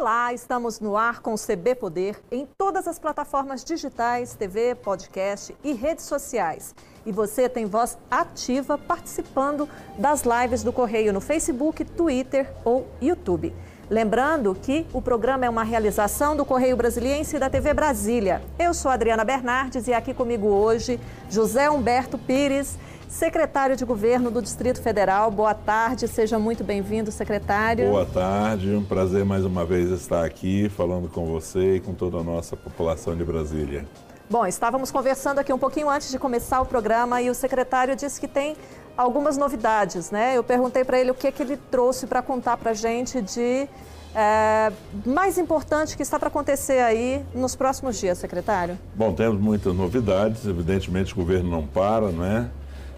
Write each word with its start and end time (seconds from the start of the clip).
Olá, 0.00 0.32
estamos 0.32 0.80
no 0.80 0.96
ar 0.96 1.20
com 1.20 1.34
o 1.34 1.38
CB 1.38 1.74
Poder 1.74 2.18
em 2.32 2.48
todas 2.56 2.88
as 2.88 2.98
plataformas 2.98 3.62
digitais, 3.62 4.34
TV, 4.34 4.74
podcast 4.74 5.54
e 5.62 5.74
redes 5.74 6.06
sociais. 6.06 6.74
E 7.04 7.12
você 7.12 7.50
tem 7.50 7.66
voz 7.66 7.98
ativa 8.10 8.78
participando 8.78 9.68
das 9.98 10.22
lives 10.22 10.62
do 10.62 10.72
Correio 10.72 11.12
no 11.12 11.20
Facebook, 11.20 11.84
Twitter 11.84 12.50
ou 12.64 12.88
YouTube. 12.98 13.54
Lembrando 13.90 14.54
que 14.54 14.86
o 14.90 15.02
programa 15.02 15.44
é 15.44 15.50
uma 15.50 15.64
realização 15.64 16.34
do 16.34 16.46
Correio 16.46 16.78
Brasiliense 16.78 17.36
e 17.36 17.38
da 17.38 17.50
TV 17.50 17.74
Brasília. 17.74 18.40
Eu 18.58 18.72
sou 18.72 18.90
Adriana 18.90 19.22
Bernardes 19.22 19.86
e 19.86 19.92
aqui 19.92 20.14
comigo 20.14 20.46
hoje 20.46 20.98
José 21.28 21.68
Humberto 21.68 22.16
Pires, 22.16 22.78
secretário 23.10 23.76
de 23.76 23.84
Governo 23.84 24.30
do 24.30 24.40
Distrito 24.40 24.80
Federal. 24.80 25.32
Boa 25.32 25.52
tarde, 25.52 26.06
seja 26.06 26.38
muito 26.38 26.62
bem-vindo, 26.62 27.10
secretário. 27.10 27.90
Boa 27.90 28.06
tarde, 28.06 28.72
um 28.72 28.84
prazer 28.84 29.24
mais 29.24 29.44
uma 29.44 29.64
vez 29.64 29.90
estar 29.90 30.24
aqui 30.24 30.68
falando 30.68 31.08
com 31.08 31.26
você 31.26 31.76
e 31.76 31.80
com 31.80 31.92
toda 31.92 32.18
a 32.18 32.22
nossa 32.22 32.56
população 32.56 33.16
de 33.16 33.24
Brasília. 33.24 33.84
Bom, 34.30 34.46
estávamos 34.46 34.92
conversando 34.92 35.40
aqui 35.40 35.52
um 35.52 35.58
pouquinho 35.58 35.90
antes 35.90 36.08
de 36.08 36.20
começar 36.20 36.60
o 36.60 36.66
programa 36.66 37.20
e 37.20 37.28
o 37.28 37.34
secretário 37.34 37.96
disse 37.96 38.20
que 38.20 38.28
tem 38.28 38.56
algumas 38.96 39.36
novidades, 39.36 40.12
né? 40.12 40.36
Eu 40.36 40.44
perguntei 40.44 40.84
para 40.84 41.00
ele 41.00 41.10
o 41.10 41.14
que, 41.14 41.32
que 41.32 41.42
ele 41.42 41.56
trouxe 41.56 42.06
para 42.06 42.22
contar 42.22 42.56
para 42.58 42.70
a 42.70 42.74
gente 42.74 43.20
de 43.20 43.68
é, 44.14 44.72
mais 45.04 45.36
importante 45.36 45.96
que 45.96 46.02
está 46.04 46.16
para 46.16 46.28
acontecer 46.28 46.78
aí 46.78 47.24
nos 47.34 47.56
próximos 47.56 47.98
dias, 47.98 48.18
secretário. 48.18 48.78
Bom, 48.94 49.12
temos 49.12 49.40
muitas 49.40 49.74
novidades, 49.74 50.46
evidentemente 50.46 51.12
o 51.12 51.16
governo 51.16 51.50
não 51.50 51.66
para, 51.66 52.12
não 52.12 52.24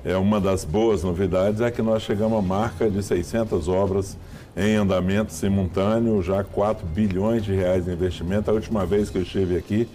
é? 0.05 0.16
Uma 0.16 0.41
das 0.41 0.65
boas 0.65 1.02
novidades 1.02 1.61
é 1.61 1.70
que 1.70 1.83
nós 1.83 2.02
chegamos 2.02 2.38
à 2.38 2.42
marca 2.42 2.91
de 2.91 3.03
600 3.03 3.69
obras 3.69 4.17
em 4.56 4.77
andamento 4.77 5.33
simultâneo, 5.33 6.22
já 6.22 6.42
4 6.44 6.86
bilhões 6.86 7.44
de 7.44 7.55
reais 7.55 7.84
de 7.84 7.92
investimento. 7.92 8.50
A 8.50 8.55
última 8.55 8.84
vez 8.84 9.09
que 9.09 9.19
eu 9.19 9.22
estive 9.22 9.56
aqui 9.56 9.89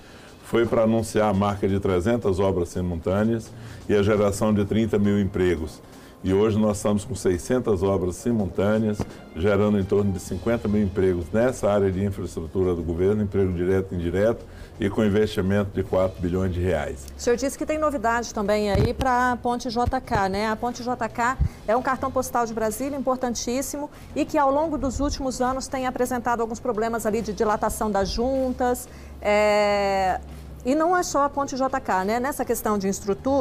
foi 0.44 0.66
para 0.66 0.84
anunciar 0.84 1.30
a 1.30 1.34
marca 1.34 1.68
de 1.68 1.80
300 1.80 2.40
obras 2.40 2.70
simultâneas 2.70 3.52
e 3.88 3.94
a 3.94 4.02
geração 4.02 4.54
de 4.54 4.64
30 4.64 4.98
mil 4.98 5.20
empregos. 5.20 5.82
E 6.24 6.34
hoje 6.34 6.58
nós 6.58 6.78
estamos 6.78 7.06
com 7.06 7.14
600 7.14 7.84
obras 7.84 8.16
simultâneas, 8.16 9.00
gerando 9.36 9.78
em 9.78 9.84
torno 9.84 10.12
de 10.12 10.20
50 10.20 10.68
mil 10.68 10.82
empregos 10.82 11.26
nessa 11.32 11.70
área 11.70 11.92
de 11.92 12.04
infraestrutura 12.04 12.74
do 12.74 12.82
governo, 12.82 13.22
emprego 13.22 13.54
direto 13.54 13.94
e 13.94 13.96
indireto, 13.96 14.44
e 14.80 14.90
com 14.90 15.04
investimento 15.04 15.72
de 15.72 15.84
4 15.84 16.22
bilhões 16.22 16.54
de 16.54 16.60
reais. 16.62 17.06
O 17.18 17.22
senhor 17.22 17.36
disse 17.36 17.58
que 17.58 17.66
tem 17.66 17.78
novidade 17.78 18.34
também 18.34 18.72
aí 18.72 18.94
para 18.94 19.32
a 19.32 19.38
Ponte 19.38 19.70
JK, 19.70 20.30
né? 20.30 20.48
A 20.48 20.56
Ponte 20.56 20.84
JK 20.84 21.38
é 21.68 21.76
um 21.76 21.82
cartão 21.82 22.12
postal 22.12 22.46
de 22.46 22.54
Brasília 22.54 22.98
importantíssimo 22.98 23.90
e 24.16 24.26
que 24.26 24.38
ao 24.38 24.52
longo 24.52 24.78
dos 24.78 25.00
últimos 25.00 25.42
anos 25.42 25.68
tem 25.68 25.88
apresentado 25.88 26.42
alguns 26.42 26.60
problemas 26.60 27.06
ali 27.06 27.22
de 27.22 27.34
dilatação 27.34 27.90
das 27.90 28.10
juntas. 28.10 28.88
É... 29.22 30.20
E 30.66 30.76
não 30.76 30.96
é 30.96 31.02
só 31.02 31.24
a 31.24 31.30
Ponte 31.30 31.56
JK, 31.56 32.06
né? 32.06 32.20
Nessa 32.20 32.44
questão 32.44 32.78
de, 32.78 32.90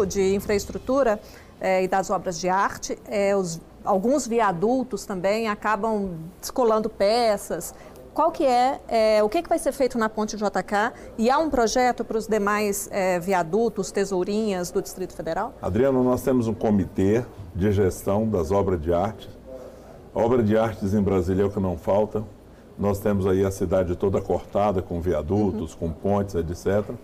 de 0.09 0.35
infraestrutura, 0.35 1.21
é, 1.61 1.83
e 1.83 1.89
das 1.89 2.11
obras 2.11 2.39
de 2.39 2.49
arte. 2.49 2.99
É, 3.07 3.37
os, 3.37 3.61
alguns 3.85 4.27
viadutos 4.27 5.05
também 5.05 5.49
acabam 5.49 6.17
descolando 6.41 6.89
peças. 6.89 7.75
Qual 8.17 8.33
que 8.33 8.45
é, 8.47 8.81
é, 8.89 9.23
o 9.23 9.29
que, 9.29 9.43
que 9.43 9.49
vai 9.51 9.59
ser 9.59 9.73
feito 9.73 9.99
na 9.99 10.09
ponte 10.09 10.39
JK 10.39 10.95
e 11.19 11.29
há 11.29 11.37
um 11.37 11.51
projeto 11.51 12.03
para 12.03 12.17
os 12.17 12.27
demais 12.27 12.89
é, 12.91 13.21
viadutos, 13.21 13.93
tesourinhas 13.93 14.71
do 14.71 14.81
Distrito 14.81 15.13
Federal? 15.13 15.53
Adriano, 15.61 16.03
nós 16.03 16.23
temos 16.23 16.49
um 16.49 16.55
comitê 16.55 17.23
de 17.55 17.71
gestão 17.71 18.27
das 18.27 18.51
obras 18.51 18.81
de 18.81 18.91
arte. 18.91 19.29
obra 20.15 20.43
de 20.43 20.57
artes 20.57 20.95
em 20.95 21.03
Brasília 21.03 21.43
é 21.43 21.45
o 21.45 21.51
que 21.51 21.61
não 21.61 21.77
falta. 21.77 22.25
Nós 22.79 22.99
temos 23.01 23.27
aí 23.27 23.45
a 23.45 23.51
cidade 23.51 23.95
toda 23.97 24.19
cortada 24.19 24.81
com 24.81 24.99
viadutos, 24.99 25.75
uhum. 25.75 25.79
com 25.81 25.93
pontes, 25.93 26.35
etc. 26.37 26.95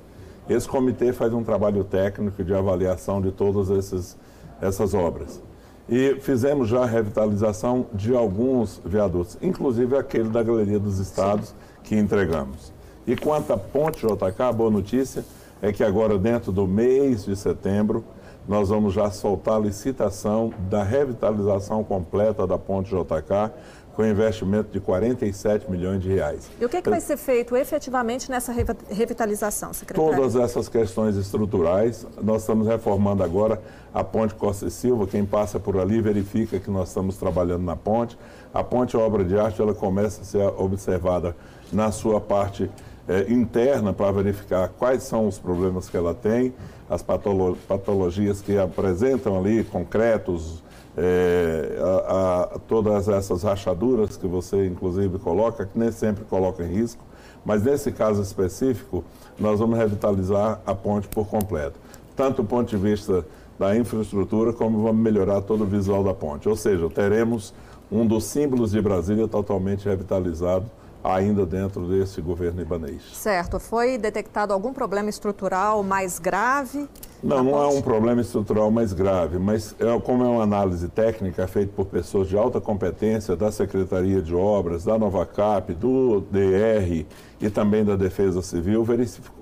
Esse 0.49 0.67
comitê 0.67 1.13
faz 1.13 1.35
um 1.35 1.45
trabalho 1.45 1.85
técnico 1.85 2.43
de 2.43 2.55
avaliação 2.55 3.21
de 3.21 3.35
esses 3.77 4.17
essas 4.63 4.95
obras. 4.95 5.43
E 5.89 6.17
fizemos 6.21 6.69
já 6.69 6.83
a 6.83 6.87
revitalização 6.87 7.87
de 7.93 8.15
alguns 8.15 8.81
viadutos, 8.85 9.37
inclusive 9.43 9.97
aquele 9.97 10.29
da 10.29 10.43
Galeria 10.43 10.79
dos 10.79 10.99
Estados 10.99 11.55
que 11.83 11.97
entregamos. 11.97 12.73
E 13.07 13.17
quanto 13.17 13.53
à 13.53 13.59
Ponte 13.59 14.07
JK, 14.07 14.43
a 14.43 14.53
boa 14.53 14.71
notícia 14.71 15.25
é 15.61 15.73
que 15.73 15.83
agora, 15.83 16.17
dentro 16.19 16.53
do 16.53 16.67
mês 16.67 17.25
de 17.25 17.37
setembro, 17.37 18.05
nós 18.49 18.69
vamos 18.69 18.95
já 18.95 19.11
soltar 19.11 19.57
a 19.57 19.59
licitação 19.61 20.53
da 20.69 20.83
revitalização 20.83 21.85
completa 21.85 22.47
da 22.47 22.59
Ponte 22.59 22.91
JK, 22.91 23.53
com 23.95 24.05
investimento 24.05 24.71
de 24.73 24.81
47 24.81 25.71
milhões 25.71 26.03
de 26.03 26.09
reais. 26.09 26.51
E 26.61 26.65
o 26.65 26.69
que, 26.69 26.79
é 26.79 26.83
que 26.83 26.89
vai 26.89 27.01
ser 27.01 27.17
feito 27.17 27.55
efetivamente 27.57 28.31
nessa 28.31 28.53
revitalização, 28.91 29.73
secretário? 29.73 30.15
Todas 30.15 30.37
essas 30.37 30.69
questões 30.69 31.17
estruturais. 31.17 32.07
Nós 32.23 32.43
estamos 32.43 32.67
reformando 32.67 33.23
agora 33.23 33.61
a 33.93 34.03
ponte 34.03 34.35
Costa 34.35 34.67
e 34.67 34.71
Silva. 34.71 35.07
Quem 35.07 35.27
passa 35.27 35.61
por 35.61 35.77
ali 35.79 36.01
verifica 36.01 36.59
que 36.59 36.71
nós 36.71 36.89
estamos 36.89 37.17
trabalhando 37.17 37.65
na 37.65 37.77
ponte. 37.77 38.19
A 38.53 38.65
ponte 38.65 38.97
obra 38.97 39.25
de 39.25 39.39
arte 39.39 39.61
ela 39.61 39.75
começa 39.75 40.23
a 40.23 40.25
ser 40.25 40.47
observada 40.57 41.37
na 41.71 41.91
sua 41.91 42.21
parte 42.21 42.71
eh, 43.09 43.27
interna 43.29 43.93
para 43.93 44.11
verificar 44.13 44.69
quais 44.69 45.03
são 45.03 45.27
os 45.27 45.39
problemas 45.39 45.89
que 45.89 45.97
ela 45.97 46.15
tem, 46.15 46.55
as 46.89 47.03
patolo 47.03 47.57
patologias 47.67 48.41
que 48.41 48.57
apresentam 48.59 49.39
ali, 49.39 49.65
concretos, 49.65 50.63
é, 50.97 51.79
a, 51.81 52.43
a, 52.55 52.59
todas 52.69 53.09
essas 53.09 53.43
rachaduras 53.43 54.17
que 54.17 54.27
você 54.27 54.67
inclusive 54.67 55.19
coloca, 55.19 55.67
que 55.67 55.79
nem 55.79 55.91
sempre 55.91 56.25
coloca 56.25 56.63
em 56.63 56.69
risco, 56.69 57.03
mas 57.45 57.63
nesse 57.63 57.91
caso 57.91 58.23
específico, 58.23 59.05
nós 59.39 59.59
vamos 59.59 59.79
revitalizar 59.79 60.61
a 60.67 60.75
ponte 60.75 61.09
por 61.09 61.27
completo, 61.27 61.79
tanto 62.15 62.43
do 62.43 62.49
ponto 62.49 62.69
de 62.69 62.77
vista 62.77 63.25
da 63.59 63.77
infraestrutura, 63.77 64.53
como 64.53 64.83
vamos 64.83 65.03
melhorar 65.03 65.41
todo 65.41 65.65
o 65.65 65.67
visual 65.67 66.05
da 66.05 66.15
ponte. 66.15 66.49
Ou 66.49 66.57
seja, 66.57 66.89
teremos 66.91 67.55
um 67.91 68.07
dos 68.07 68.25
símbolos 68.25 68.73
de 68.73 68.81
Brasília 68.81 69.29
totalmente 69.29 69.89
revitalizado 69.89 70.67
ainda 71.03 71.45
dentro 71.45 71.87
desse 71.89 72.21
governo 72.21 72.63
ibanês. 72.63 73.03
Certo. 73.15 73.59
Foi 73.59 73.99
detectado 73.99 74.53
algum 74.53 74.73
problema 74.73 75.11
estrutural 75.11 75.83
mais 75.83 76.19
grave? 76.19 76.89
Não, 77.23 77.45
não 77.45 77.63
é 77.63 77.69
um 77.69 77.81
problema 77.81 78.21
estrutural 78.21 78.69
mais 78.71 78.93
grave, 78.93 79.39
mas 79.39 79.77
é, 79.79 80.01
como 80.01 80.25
é 80.25 80.27
uma 80.27 80.43
análise 80.43 80.89
técnica 80.89 81.47
feita 81.47 81.73
por 81.75 81.87
pessoas 81.87 82.29
de 82.29 82.37
alta 82.37 82.61
competência 82.61 83.37
da 83.37 83.53
Secretaria 83.53 84.21
de 84.21 84.35
Obras, 84.35 84.85
da 84.85 84.99
Novacap, 84.99 85.73
do 85.73 86.21
DR 86.33 87.07
e 87.41 87.49
também 87.49 87.85
da 87.85 87.95
Defesa 87.95 88.43
Civil, 88.43 88.85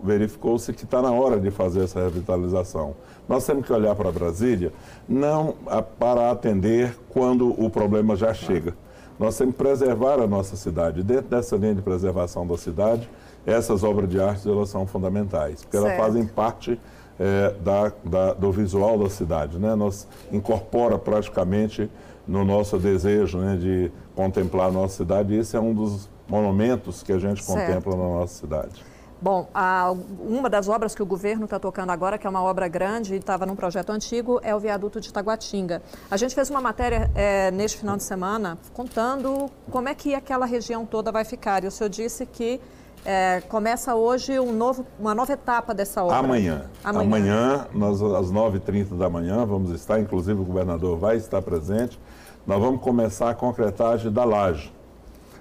verificou-se 0.02 0.72
que 0.74 0.84
está 0.84 1.00
na 1.00 1.10
hora 1.10 1.40
de 1.40 1.50
fazer 1.50 1.84
essa 1.84 2.00
revitalização. 2.00 2.94
Nós 3.26 3.46
temos 3.46 3.64
que 3.64 3.72
olhar 3.72 3.94
para 3.94 4.12
Brasília 4.12 4.72
não 5.08 5.54
para 5.98 6.30
atender 6.30 6.94
quando 7.08 7.48
o 7.58 7.70
problema 7.70 8.14
já 8.14 8.34
chega. 8.34 8.74
Nós 9.20 9.36
temos 9.36 9.54
que 9.54 9.62
preservar 9.62 10.18
a 10.18 10.26
nossa 10.26 10.56
cidade. 10.56 11.02
Dentro 11.02 11.28
dessa 11.28 11.54
linha 11.54 11.74
de 11.74 11.82
preservação 11.82 12.46
da 12.46 12.56
cidade, 12.56 13.06
essas 13.44 13.84
obras 13.84 14.08
de 14.08 14.18
arte 14.18 14.48
elas 14.48 14.70
são 14.70 14.86
fundamentais, 14.86 15.60
porque 15.60 15.76
certo. 15.76 15.92
elas 15.92 16.06
fazem 16.06 16.26
parte 16.26 16.80
é, 17.18 17.54
da, 17.62 17.92
da, 18.02 18.32
do 18.32 18.50
visual 18.50 18.98
da 18.98 19.10
cidade. 19.10 19.58
Né? 19.58 19.74
Nós 19.74 20.08
incorpora 20.32 20.98
praticamente 20.98 21.90
no 22.26 22.46
nosso 22.46 22.78
desejo 22.78 23.36
né, 23.36 23.58
de 23.60 23.92
contemplar 24.16 24.68
a 24.68 24.72
nossa 24.72 24.96
cidade, 24.96 25.34
e 25.34 25.38
esse 25.38 25.54
é 25.54 25.60
um 25.60 25.74
dos 25.74 26.08
monumentos 26.26 27.02
que 27.02 27.12
a 27.12 27.18
gente 27.18 27.44
certo. 27.44 27.58
contempla 27.58 27.96
na 27.96 28.20
nossa 28.20 28.40
cidade. 28.40 28.82
Bom, 29.22 29.48
a, 29.52 29.94
uma 30.18 30.48
das 30.48 30.66
obras 30.66 30.94
que 30.94 31.02
o 31.02 31.06
governo 31.06 31.44
está 31.44 31.58
tocando 31.58 31.90
agora, 31.90 32.16
que 32.16 32.26
é 32.26 32.30
uma 32.30 32.42
obra 32.42 32.66
grande 32.68 33.14
e 33.14 33.18
estava 33.18 33.44
num 33.44 33.54
projeto 33.54 33.90
antigo, 33.90 34.40
é 34.42 34.54
o 34.54 34.58
viaduto 34.58 34.98
de 34.98 35.12
Taguatinga. 35.12 35.82
A 36.10 36.16
gente 36.16 36.34
fez 36.34 36.48
uma 36.48 36.60
matéria 36.60 37.10
é, 37.14 37.50
neste 37.50 37.76
final 37.76 37.96
de 37.98 38.02
semana 38.02 38.56
contando 38.72 39.50
como 39.70 39.88
é 39.88 39.94
que 39.94 40.14
aquela 40.14 40.46
região 40.46 40.86
toda 40.86 41.12
vai 41.12 41.24
ficar. 41.24 41.62
E 41.64 41.66
o 41.66 41.70
senhor 41.70 41.90
disse 41.90 42.24
que 42.24 42.58
é, 43.04 43.42
começa 43.48 43.94
hoje 43.94 44.38
um 44.40 44.52
novo, 44.52 44.86
uma 44.98 45.14
nova 45.14 45.32
etapa 45.32 45.74
dessa 45.74 46.02
obra. 46.02 46.16
Amanhã. 46.16 46.64
Amanhã, 46.82 47.06
Amanhã 47.06 47.66
nós, 47.74 48.02
às 48.02 48.32
9h30 48.32 48.96
da 48.96 49.10
manhã, 49.10 49.44
vamos 49.44 49.70
estar, 49.72 50.00
inclusive 50.00 50.40
o 50.40 50.44
governador 50.44 50.96
vai 50.98 51.16
estar 51.16 51.42
presente, 51.42 52.00
nós 52.46 52.58
vamos 52.58 52.80
começar 52.80 53.28
a 53.28 53.34
concretagem 53.34 54.10
da 54.10 54.24
laje. 54.24 54.72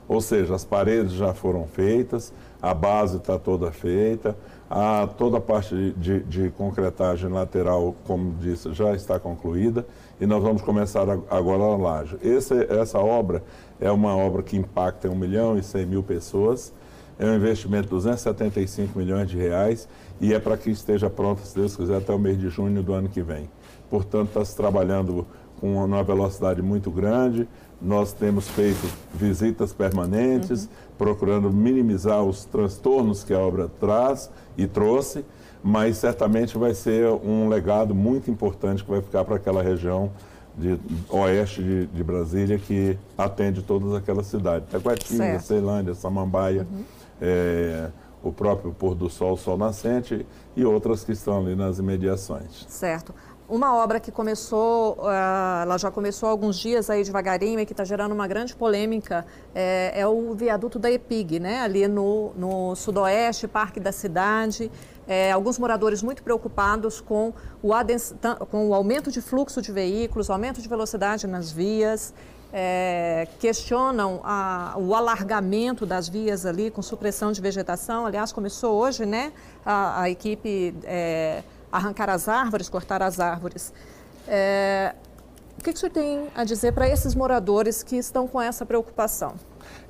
Ou 0.09 0.19
seja, 0.21 0.56
as 0.56 0.65
paredes 0.65 1.13
já 1.13 1.35
foram 1.35 1.67
feitas, 1.67 2.33
a 2.59 2.73
base 2.73 3.17
está 3.17 3.38
toda 3.38 3.71
feita, 3.71 4.35
a, 4.67 5.07
toda 5.07 5.38
a 5.38 5.41
parte 5.41 5.94
de, 5.95 6.21
de, 6.21 6.50
concretagem 6.50 7.29
lateral, 7.29 7.95
como 8.07 8.33
disse, 8.41 8.73
já 8.73 8.95
está 8.95 9.19
concluída 9.19 9.85
e 10.19 10.25
nós 10.25 10.41
vamos 10.41 10.63
começar 10.63 11.07
agora 11.29 11.61
a 11.61 11.77
laje. 11.77 12.17
Esse, 12.23 12.56
essa 12.73 12.97
obra 12.97 13.44
é 13.79 13.91
uma 13.91 14.17
obra 14.17 14.41
que 14.41 14.57
impacta 14.57 15.07
1 15.07 15.15
milhão 15.15 15.56
e 15.59 15.61
100 15.61 15.85
mil 15.85 16.01
pessoas, 16.01 16.73
é 17.19 17.25
um 17.27 17.35
investimento 17.35 17.83
de 17.83 17.89
275 17.89 18.97
milhões 18.97 19.29
de 19.29 19.38
reais 19.38 19.88
e 20.19 20.33
é 20.33 20.39
para 20.39 20.57
que 20.57 20.71
esteja 20.71 21.07
pronta, 21.07 21.44
se 21.45 21.53
Deus 21.53 21.75
quiser, 21.75 21.97
até 21.97 22.11
o 22.11 22.17
mês 22.17 22.39
de 22.39 22.50
junho 22.50 22.81
do 22.81 22.94
ano 22.94 23.09
que 23.09 23.21
vem. 23.21 23.47
Portanto, 23.91 24.29
está 24.29 24.44
se 24.44 24.56
trabalhando 24.56 25.27
com 25.59 25.83
uma 25.83 26.03
velocidade 26.03 26.61
muito 26.61 26.89
grande. 26.89 27.47
Nós 27.81 28.11
temos 28.11 28.47
feito 28.49 28.85
visitas 29.13 29.71
permanentes, 29.71 30.63
uhum. 30.63 30.69
procurando 30.97 31.49
minimizar 31.51 32.21
os 32.23 32.43
transtornos 32.45 33.23
que 33.23 33.33
a 33.33 33.39
obra 33.39 33.69
traz 33.79 34.29
e 34.57 34.67
trouxe, 34.67 35.23
mas 35.63 35.97
certamente 35.97 36.57
vai 36.57 36.73
ser 36.73 37.07
um 37.07 37.47
legado 37.47 37.95
muito 37.95 38.29
importante 38.29 38.83
que 38.83 38.89
vai 38.89 39.01
ficar 39.01 39.23
para 39.23 39.35
aquela 39.35 39.63
região 39.63 40.11
de 40.57 40.77
oeste 41.09 41.63
de, 41.63 41.85
de, 41.87 42.03
Brasília 42.03 42.59
que 42.59 42.97
atende 43.17 43.61
todas 43.61 43.93
aquelas 43.93 44.27
cidades. 44.27 44.67
Taguatinga, 44.69 45.39
Ceilândia, 45.39 45.93
Samambaia, 45.93 46.67
uhum. 46.69 46.83
é, 47.21 47.89
o 48.21 48.31
próprio 48.31 48.71
Pôr 48.73 48.93
do 48.93 49.09
Sol, 49.09 49.37
Sol 49.37 49.57
Nascente 49.57 50.25
e 50.55 50.65
outras 50.65 51.03
que 51.03 51.13
estão 51.13 51.39
ali 51.39 51.55
nas 51.55 51.79
imediações. 51.79 52.65
Certo. 52.67 53.13
Uma 53.49 53.75
obra 53.75 53.99
que 53.99 54.11
começou, 54.11 54.93
uh, 54.99 55.61
ela 55.63 55.75
já 55.79 55.89
começou 55.89 56.29
há 56.29 56.31
alguns 56.31 56.55
dias 56.55 56.87
aí 56.87 57.03
devagarinho 57.03 57.59
e 57.59 57.65
que 57.65 57.73
está 57.73 57.83
gerando 57.83 58.11
uma 58.11 58.27
grande 58.27 58.55
polêmica, 58.55 59.25
é, 59.55 59.91
é, 59.95 60.05
o 60.05 60.35
viaduto 60.35 60.77
da 60.77 60.91
EPIG, 60.91 61.39
né? 61.39 61.61
ali 61.61 61.87
no, 61.87 62.31
no 62.35 62.75
sudoeste, 62.75 63.47
Parque 63.47 63.79
da 63.79 63.91
Cidade. 63.91 64.71
É, 65.07 65.31
alguns 65.31 65.57
moradores 65.57 66.03
muito 66.03 66.21
preocupados 66.21 67.01
com 67.01 67.33
o, 67.63 67.71
com 68.51 68.69
o 68.69 68.75
aumento 68.75 69.09
de 69.09 69.19
fluxo 69.19 69.63
de 69.63 69.71
veículos, 69.71 70.29
aumento 70.29 70.61
de 70.61 70.69
velocidade 70.69 71.25
nas 71.25 71.51
vias. 71.51 72.13
É, 72.53 73.27
questionam 73.39 74.21
a, 74.23 74.75
o 74.77 74.93
alargamento 74.93 75.87
das 75.87 76.07
vias 76.07 76.45
ali 76.45 76.69
com 76.69 76.83
supressão 76.83 77.31
de 77.31 77.41
vegetação. 77.41 78.05
Aliás, 78.05 78.31
começou 78.31 78.75
hoje, 78.75 79.07
né? 79.07 79.33
A, 79.65 80.03
a 80.03 80.09
equipe 80.09 80.75
é, 80.83 81.43
arrancar 81.71 82.10
as 82.10 82.27
árvores, 82.27 82.69
cortar 82.69 83.01
as 83.01 83.19
árvores. 83.19 83.74
É, 84.27 84.95
o 85.57 85.63
que, 85.63 85.71
que 85.71 85.77
o 85.77 85.80
senhor 85.80 85.92
tem 85.92 86.27
a 86.36 86.44
dizer 86.44 86.74
para 86.74 86.88
esses 86.88 87.13
moradores 87.13 87.83
que 87.83 87.98
estão 87.98 88.27
com 88.27 88.42
essa 88.42 88.66
preocupação? 88.66 89.33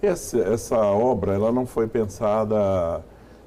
Essa 0.02 0.78
obra 0.78 1.34
ela 1.34 1.52
não 1.52 1.66
foi 1.66 1.88
pensada 1.88 3.04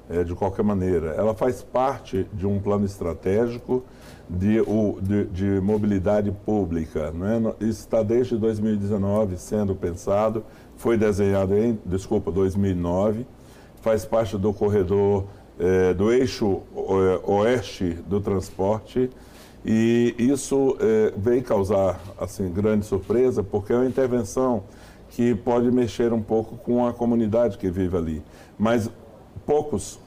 é, 0.09 0.23
de 0.23 0.33
qualquer 0.33 0.63
maneira. 0.63 1.11
Ela 1.11 1.33
faz 1.33 1.61
parte 1.61 2.27
de 2.33 2.45
um 2.45 2.59
plano 2.59 2.85
estratégico 2.85 3.83
de, 4.29 4.61
o, 4.61 4.99
de, 5.01 5.25
de 5.25 5.61
mobilidade 5.61 6.31
pública. 6.31 7.11
Né? 7.11 7.41
Está 7.59 8.01
desde 8.01 8.37
2019 8.37 9.37
sendo 9.37 9.75
pensado, 9.75 10.45
foi 10.77 10.97
desenhado 10.97 11.57
em, 11.57 11.79
desculpa, 11.85 12.31
2009, 12.31 13.25
faz 13.81 14.05
parte 14.05 14.37
do 14.37 14.53
corredor 14.53 15.25
é, 15.59 15.93
do 15.93 16.11
eixo 16.11 16.61
é, 16.75 17.21
oeste 17.23 17.97
do 18.07 18.19
transporte. 18.19 19.09
E 19.65 20.13
isso 20.17 20.77
é, 20.79 21.13
veio 21.15 21.41
causar 21.43 21.99
assim 22.19 22.51
grande 22.51 22.85
surpresa 22.85 23.41
porque 23.41 23.71
é 23.71 23.77
uma 23.77 23.85
intervenção 23.85 24.63
que 25.09 25.35
pode 25.35 25.71
mexer 25.71 26.11
um 26.11 26.21
pouco 26.21 26.57
com 26.57 26.85
a 26.85 26.91
comunidade 26.91 27.57
que 27.57 27.69
vive 27.69 27.95
ali, 27.95 28.23
mas 28.57 28.89
poucos 29.45 29.99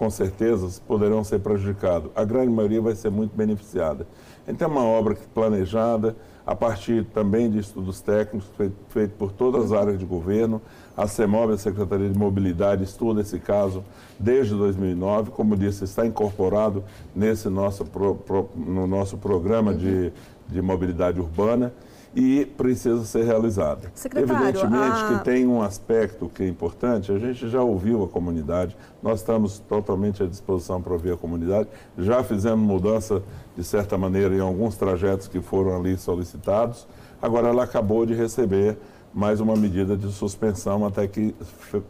com 0.00 0.08
certeza 0.08 0.80
poderão 0.88 1.22
ser 1.22 1.40
prejudicados. 1.40 2.10
A 2.16 2.24
grande 2.24 2.50
maioria 2.50 2.80
vai 2.80 2.94
ser 2.94 3.10
muito 3.10 3.36
beneficiada. 3.36 4.06
Então 4.48 4.66
é 4.66 4.70
uma 4.70 4.82
obra 4.82 5.14
planejada 5.34 6.16
a 6.46 6.56
partir 6.56 7.04
também 7.12 7.50
de 7.50 7.58
estudos 7.58 8.00
técnicos 8.00 8.48
feito 8.88 9.12
por 9.18 9.30
todas 9.30 9.66
as 9.66 9.72
áreas 9.72 9.98
de 9.98 10.06
governo. 10.06 10.62
A 10.96 11.06
CEMOB, 11.06 11.52
a 11.52 11.58
Secretaria 11.58 12.08
de 12.08 12.18
Mobilidade, 12.18 12.82
estuda 12.82 13.20
esse 13.20 13.38
caso 13.38 13.84
desde 14.18 14.54
2009. 14.54 15.32
Como 15.32 15.54
disse, 15.54 15.84
está 15.84 16.06
incorporado 16.06 16.82
nesse 17.14 17.50
nosso, 17.50 17.84
pro, 17.84 18.14
pro, 18.14 18.48
no 18.56 18.86
nosso 18.86 19.18
programa 19.18 19.74
de, 19.74 20.14
de 20.48 20.62
mobilidade 20.62 21.20
urbana 21.20 21.74
e 22.14 22.44
precisa 22.44 23.04
ser 23.04 23.24
realizada. 23.24 23.90
Secretário, 23.94 24.46
Evidentemente 24.46 25.00
a... 25.00 25.18
que 25.18 25.24
tem 25.24 25.46
um 25.46 25.62
aspecto 25.62 26.28
que 26.28 26.42
é 26.42 26.48
importante, 26.48 27.12
a 27.12 27.18
gente 27.18 27.48
já 27.48 27.62
ouviu 27.62 28.02
a 28.04 28.08
comunidade, 28.08 28.76
nós 29.02 29.20
estamos 29.20 29.58
totalmente 29.60 30.22
à 30.22 30.26
disposição 30.26 30.82
para 30.82 30.92
ouvir 30.92 31.12
a 31.12 31.16
comunidade, 31.16 31.68
já 31.96 32.22
fizemos 32.24 32.66
mudança, 32.66 33.22
de 33.56 33.62
certa 33.62 33.96
maneira, 33.96 34.34
em 34.34 34.40
alguns 34.40 34.76
trajetos 34.76 35.28
que 35.28 35.40
foram 35.40 35.76
ali 35.76 35.96
solicitados, 35.96 36.86
agora 37.22 37.48
ela 37.48 37.64
acabou 37.64 38.04
de 38.04 38.14
receber 38.14 38.76
mais 39.12 39.40
uma 39.40 39.56
medida 39.56 39.96
de 39.96 40.10
suspensão 40.12 40.86
até 40.86 41.06
que 41.06 41.34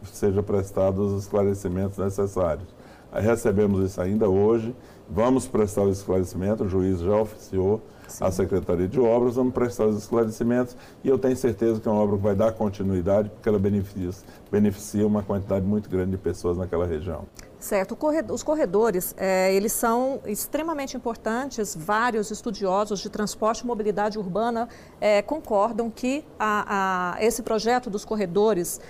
seja 0.04 0.42
prestados 0.42 1.12
os 1.12 1.22
esclarecimentos 1.24 1.98
necessários. 1.98 2.66
Recebemos 3.12 3.84
isso 3.84 4.00
ainda 4.00 4.28
hoje, 4.28 4.74
vamos 5.10 5.48
prestar 5.48 5.82
o 5.82 5.90
esclarecimento, 5.90 6.64
o 6.64 6.68
juiz 6.68 7.00
já 7.00 7.16
oficiou, 7.16 7.82
Sim. 8.06 8.24
a 8.24 8.30
Secretaria 8.30 8.88
de 8.88 9.00
Obras, 9.00 9.34
vamos 9.34 9.52
prestar 9.52 9.86
os 9.86 9.96
esclarecimentos 9.96 10.76
e 11.02 11.08
eu 11.08 11.18
tenho 11.18 11.36
certeza 11.36 11.80
que 11.80 11.88
é 11.88 11.90
uma 11.90 12.00
obra 12.00 12.16
que 12.16 12.22
vai 12.22 12.34
dar 12.34 12.52
continuidade 12.52 13.28
porque 13.28 13.48
ela 13.48 13.58
beneficia, 13.58 14.10
beneficia 14.50 15.06
uma 15.06 15.22
quantidade 15.22 15.64
muito 15.64 15.90
grande 15.90 16.12
de 16.12 16.18
pessoas 16.18 16.56
naquela 16.56 16.86
região. 16.86 17.24
Certo. 17.58 17.96
Os 18.32 18.42
corredores, 18.42 19.14
é, 19.18 19.52
eles 19.54 19.72
são 19.72 20.20
extremamente 20.24 20.96
importantes. 20.96 21.76
Vários 21.78 22.30
estudiosos 22.30 23.00
de 23.00 23.10
transporte 23.10 23.60
e 23.60 23.66
mobilidade 23.66 24.18
urbana 24.18 24.66
é, 24.98 25.20
concordam 25.20 25.90
que 25.90 26.24
a, 26.38 27.16
a, 27.16 27.22
esse 27.24 27.42
projeto 27.42 27.90
dos 27.90 28.02
corredores 28.02 28.80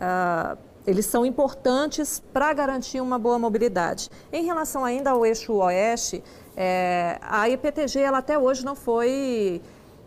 a, 0.00 0.56
eles 0.86 1.06
são 1.06 1.26
importantes 1.26 2.22
para 2.32 2.52
garantir 2.52 3.00
uma 3.00 3.18
boa 3.18 3.38
mobilidade. 3.38 4.08
Em 4.32 4.44
relação 4.44 4.84
ainda 4.84 5.10
ao 5.10 5.26
eixo 5.26 5.52
oeste, 5.54 6.22
é, 6.56 7.18
a 7.20 7.48
IPTG 7.48 8.00
ela 8.00 8.18
até 8.18 8.38
hoje 8.38 8.64
não 8.64 8.74
foi 8.76 9.60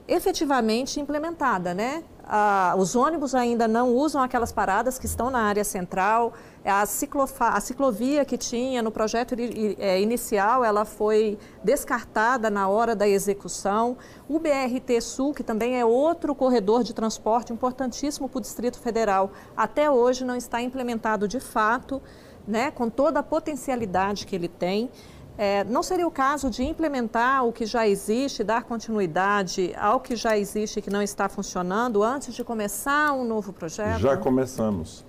efetivamente 0.08 1.00
implementada, 1.00 1.74
né? 1.74 2.04
Ah, 2.24 2.76
os 2.78 2.96
ônibus 2.96 3.36
ainda 3.36 3.68
não 3.68 3.94
usam 3.94 4.22
aquelas 4.22 4.52
paradas 4.52 4.98
que 4.98 5.06
estão 5.06 5.30
na 5.30 5.42
área 5.42 5.64
central. 5.64 6.34
A, 6.70 6.84
a 6.84 7.62
ciclovia 7.62 8.24
que 8.24 8.38
tinha 8.38 8.82
no 8.82 8.92
projeto 8.92 9.36
é, 9.78 10.00
inicial, 10.02 10.64
ela 10.64 10.86
foi 10.86 11.38
descartada 11.64 12.50
na 12.50 12.68
hora 12.68 12.96
da 12.96 13.08
execução. 13.08 13.98
O 14.28 14.40
BRT 14.40 15.02
Sul, 15.02 15.34
que 15.34 15.44
também 15.44 15.80
é 15.80 15.86
outro 15.86 16.36
corredor 16.36 16.84
de 16.84 16.94
transporte 16.94 17.52
importantíssimo 17.52 18.30
para 18.30 18.38
o 18.38 18.42
Distrito 18.42 18.80
Federal, 18.80 19.32
até 19.56 19.90
hoje 19.90 20.24
não 20.24 20.36
está 20.36 20.62
implementado 20.62 21.28
de 21.28 21.40
fato, 21.40 22.02
né, 22.48 22.72
com 22.72 22.90
toda 22.90 23.20
a 23.20 23.24
potencialidade 23.24 24.26
que 24.26 24.36
ele 24.36 24.48
tem. 24.48 24.90
É, 25.38 25.64
não 25.64 25.82
seria 25.82 26.06
o 26.06 26.12
caso 26.12 26.50
de 26.50 26.64
implementar 26.64 27.46
o 27.46 27.54
que 27.54 27.66
já 27.66 27.88
existe, 27.88 28.44
dar 28.44 28.64
continuidade 28.64 29.74
ao 29.80 30.02
que 30.02 30.14
já 30.14 30.38
existe 30.38 30.80
e 30.80 30.82
que 30.82 30.90
não 30.90 31.02
está 31.02 31.30
funcionando 31.30 32.04
antes 32.04 32.34
de 32.34 32.44
começar 32.44 33.14
um 33.14 33.24
novo 33.24 33.54
projeto? 33.54 34.00
Já 34.00 34.18
começamos. 34.18 35.06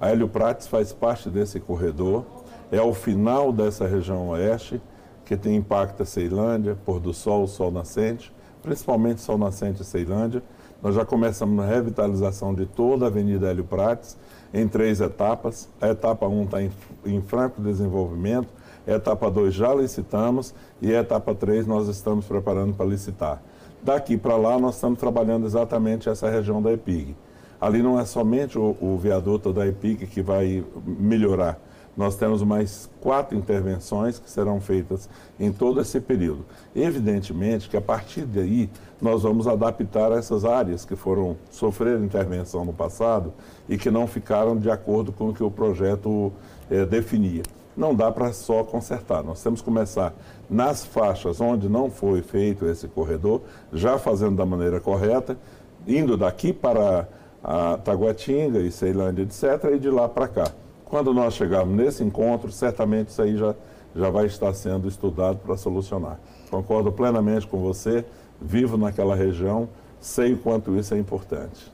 A 0.00 0.08
Hélio 0.08 0.28
Prates 0.28 0.66
faz 0.66 0.94
parte 0.94 1.28
desse 1.28 1.60
corredor, 1.60 2.24
é 2.72 2.80
o 2.80 2.94
final 2.94 3.52
dessa 3.52 3.86
região 3.86 4.30
oeste, 4.30 4.80
que 5.26 5.36
tem 5.36 5.56
impacto 5.56 6.02
a 6.02 6.06
Ceilândia, 6.06 6.74
Pôr 6.86 6.98
do 6.98 7.12
Sol, 7.12 7.46
Sol 7.46 7.70
Nascente, 7.70 8.32
principalmente 8.62 9.20
Sol 9.20 9.36
Nascente 9.36 9.82
e 9.82 9.84
Ceilândia. 9.84 10.42
Nós 10.82 10.94
já 10.94 11.04
começamos 11.04 11.62
a 11.62 11.66
revitalização 11.66 12.54
de 12.54 12.64
toda 12.64 13.04
a 13.04 13.08
Avenida 13.08 13.50
Hélio 13.50 13.64
Prates, 13.64 14.16
em 14.54 14.66
três 14.66 15.02
etapas. 15.02 15.68
A 15.78 15.88
etapa 15.88 16.26
1 16.26 16.40
um 16.40 16.44
está 16.44 16.62
em, 16.62 16.70
em 17.04 17.20
franco 17.20 17.60
desenvolvimento, 17.60 18.48
a 18.86 18.92
etapa 18.92 19.30
2 19.30 19.52
já 19.52 19.74
licitamos 19.74 20.54
e 20.80 20.94
a 20.94 21.00
etapa 21.00 21.34
3 21.34 21.66
nós 21.66 21.88
estamos 21.88 22.24
preparando 22.24 22.72
para 22.72 22.86
licitar. 22.86 23.42
Daqui 23.82 24.16
para 24.16 24.36
lá 24.36 24.58
nós 24.58 24.76
estamos 24.76 24.98
trabalhando 24.98 25.44
exatamente 25.44 26.08
essa 26.08 26.30
região 26.30 26.62
da 26.62 26.72
EPIG. 26.72 27.14
Ali 27.60 27.82
não 27.82 27.98
é 27.98 28.04
somente 28.04 28.58
o, 28.58 28.76
o 28.80 28.96
viaduto 28.96 29.52
da 29.52 29.66
EPIG 29.66 30.06
que 30.06 30.22
vai 30.22 30.64
melhorar. 30.86 31.58
Nós 31.96 32.16
temos 32.16 32.42
mais 32.42 32.88
quatro 33.00 33.36
intervenções 33.36 34.18
que 34.18 34.30
serão 34.30 34.60
feitas 34.60 35.08
em 35.38 35.52
todo 35.52 35.80
esse 35.80 36.00
período. 36.00 36.46
Evidentemente 36.74 37.68
que 37.68 37.76
a 37.76 37.80
partir 37.80 38.24
daí 38.24 38.70
nós 39.02 39.22
vamos 39.22 39.46
adaptar 39.46 40.12
essas 40.12 40.44
áreas 40.44 40.84
que 40.84 40.96
foram 40.96 41.36
sofrer 41.50 42.00
intervenção 42.00 42.64
no 42.64 42.72
passado 42.72 43.32
e 43.68 43.76
que 43.76 43.90
não 43.90 44.06
ficaram 44.06 44.56
de 44.56 44.70
acordo 44.70 45.12
com 45.12 45.28
o 45.28 45.34
que 45.34 45.42
o 45.42 45.50
projeto 45.50 46.32
eh, 46.70 46.86
definia 46.86 47.42
não 47.76 47.94
dá 47.94 48.10
para 48.12 48.32
só 48.32 48.62
consertar. 48.62 49.22
Nós 49.24 49.42
temos 49.42 49.60
que 49.60 49.64
começar 49.64 50.12
nas 50.48 50.84
faixas 50.84 51.40
onde 51.40 51.68
não 51.68 51.90
foi 51.90 52.20
feito 52.20 52.66
esse 52.66 52.86
corredor, 52.88 53.40
já 53.72 53.98
fazendo 53.98 54.36
da 54.36 54.44
maneira 54.44 54.80
correta, 54.80 55.38
indo 55.86 56.16
daqui 56.16 56.52
para 56.52 57.08
a 57.42 57.76
Taguatinga 57.78 58.58
e 58.60 58.70
Ceilândia, 58.70 59.22
etc., 59.22 59.72
e 59.74 59.78
de 59.78 59.90
lá 59.90 60.08
para 60.08 60.28
cá. 60.28 60.52
Quando 60.84 61.14
nós 61.14 61.34
chegarmos 61.34 61.76
nesse 61.76 62.02
encontro, 62.02 62.50
certamente 62.50 63.08
isso 63.08 63.22
aí 63.22 63.36
já, 63.36 63.54
já 63.94 64.10
vai 64.10 64.26
estar 64.26 64.52
sendo 64.54 64.88
estudado 64.88 65.38
para 65.38 65.56
solucionar. 65.56 66.18
Concordo 66.50 66.90
plenamente 66.90 67.46
com 67.46 67.60
você, 67.60 68.04
vivo 68.40 68.76
naquela 68.76 69.14
região, 69.14 69.68
sei 70.00 70.32
o 70.32 70.38
quanto 70.38 70.76
isso 70.76 70.94
é 70.94 70.98
importante 70.98 71.72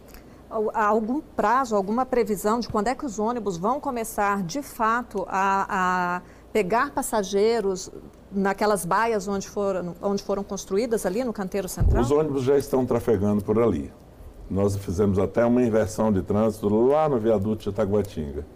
algum 0.75 1.20
prazo, 1.20 1.75
alguma 1.75 2.06
previsão 2.06 2.61
de 2.61 2.68
quando 2.68 2.88
é 2.88 2.94
que 2.94 3.04
os 3.04 3.18
ônibus 3.18 3.56
vão 3.56 3.80
começar 3.80 4.42
de 4.42 4.62
fato 4.62 5.26
a, 5.28 5.66
a 6.18 6.23
pegar 6.52 6.90
passageiros 6.90 7.90
naquelas 8.30 8.85
baias 8.85 9.28
onde 9.28 9.49
foram, 9.49 9.94
onde 10.00 10.23
foram 10.23 10.42
construídas 10.42 11.04
ali 11.04 11.25
no 11.25 11.32
canteiro 11.32 11.68
central? 11.68 12.02
Os 12.02 12.11
ônibus 12.11 12.42
já 12.42 12.56
estão 12.56 12.87
trafegando 12.87 13.42
por 13.42 13.58
ali. 13.58 13.92
Nós 14.50 14.76
fizemos 14.76 15.19
até 15.19 15.45
uma 15.45 15.62
inversão 15.62 16.12
de 16.12 16.23
trânsito 16.23 16.69
lá 16.69 17.09
no 17.09 17.19
viaduto 17.19 17.65
de 17.65 17.71
Itaguatinga. 17.71 18.47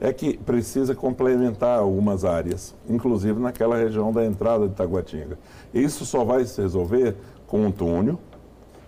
É 0.00 0.12
que 0.12 0.36
precisa 0.36 0.94
complementar 0.94 1.78
algumas 1.78 2.24
áreas, 2.24 2.74
inclusive 2.88 3.40
naquela 3.40 3.76
região 3.76 4.12
da 4.12 4.24
entrada 4.24 4.66
de 4.66 4.72
Itaguatinga. 4.72 5.38
Isso 5.72 6.04
só 6.04 6.24
vai 6.24 6.44
se 6.44 6.60
resolver 6.60 7.16
com 7.46 7.66
um 7.66 7.72
túnel 7.72 8.18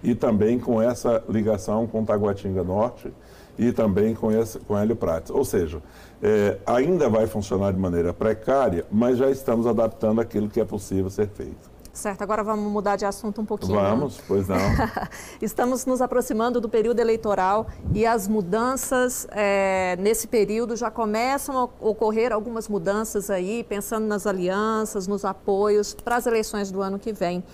e 0.02 0.14
também 0.14 0.59
com 0.59 0.80
essa 0.80 1.23
ligação 1.28 1.87
com 1.87 2.04
Taguatinga 2.04 2.64
Norte 2.64 3.12
e 3.59 3.73
também 3.73 4.14
com, 4.14 4.33
esse, 4.33 4.59
com 4.61 4.76
Hélio 4.76 4.97
Prates. 4.97 5.30
Ou 5.30 5.45
seja, 5.45 5.83
é, 6.23 6.57
ainda 6.64 7.09
vai 7.09 7.26
funcionar 7.26 7.73
de 7.73 7.78
maneira 7.78 8.12
precária, 8.12 8.87
mas 8.90 9.19
já 9.19 9.30
estamos 9.30 9.66
adaptando 9.66 10.21
aquilo 10.21 10.49
que 10.49 10.61
é 10.61 10.64
possível 10.64 11.11
ser 11.11 11.28
feito. 11.28 11.69
Certo, 12.00 12.23
agora 12.23 12.42
vamos 12.42 12.73
mudar 12.73 12.97
de 12.97 13.04
assunto 13.04 13.42
um 13.42 13.45
pouquinho. 13.45 13.78
Vamos, 13.78 14.16
né? 14.16 14.25
pois 14.26 14.49
não. 14.49 14.57
Estamos 15.42 15.85
nos 15.85 16.00
aproximando 16.00 16.59
do 16.59 16.66
período 16.66 16.99
eleitoral 16.99 17.66
e 17.92 18.07
as 18.07 18.26
mudanças 18.26 19.28
é, 19.33 19.99
nesse 20.00 20.26
período 20.26 20.76
já 20.76 20.90
começam 20.90 21.59
a 21.59 21.64
ocorrer 21.78 22.33
algumas 22.33 22.69
mudanças 22.69 23.28
aí, 23.28 23.62
pensando 23.64 24.07
nas 24.07 24.26
alianças, 24.26 25.07
nos 25.07 25.26
apoios 25.26 25.92
para 25.92 26.16
as 26.16 26.25
eleições 26.25 26.71
do 26.71 26.80
ano 26.80 26.99
que 26.99 27.12
vem. 27.12 27.45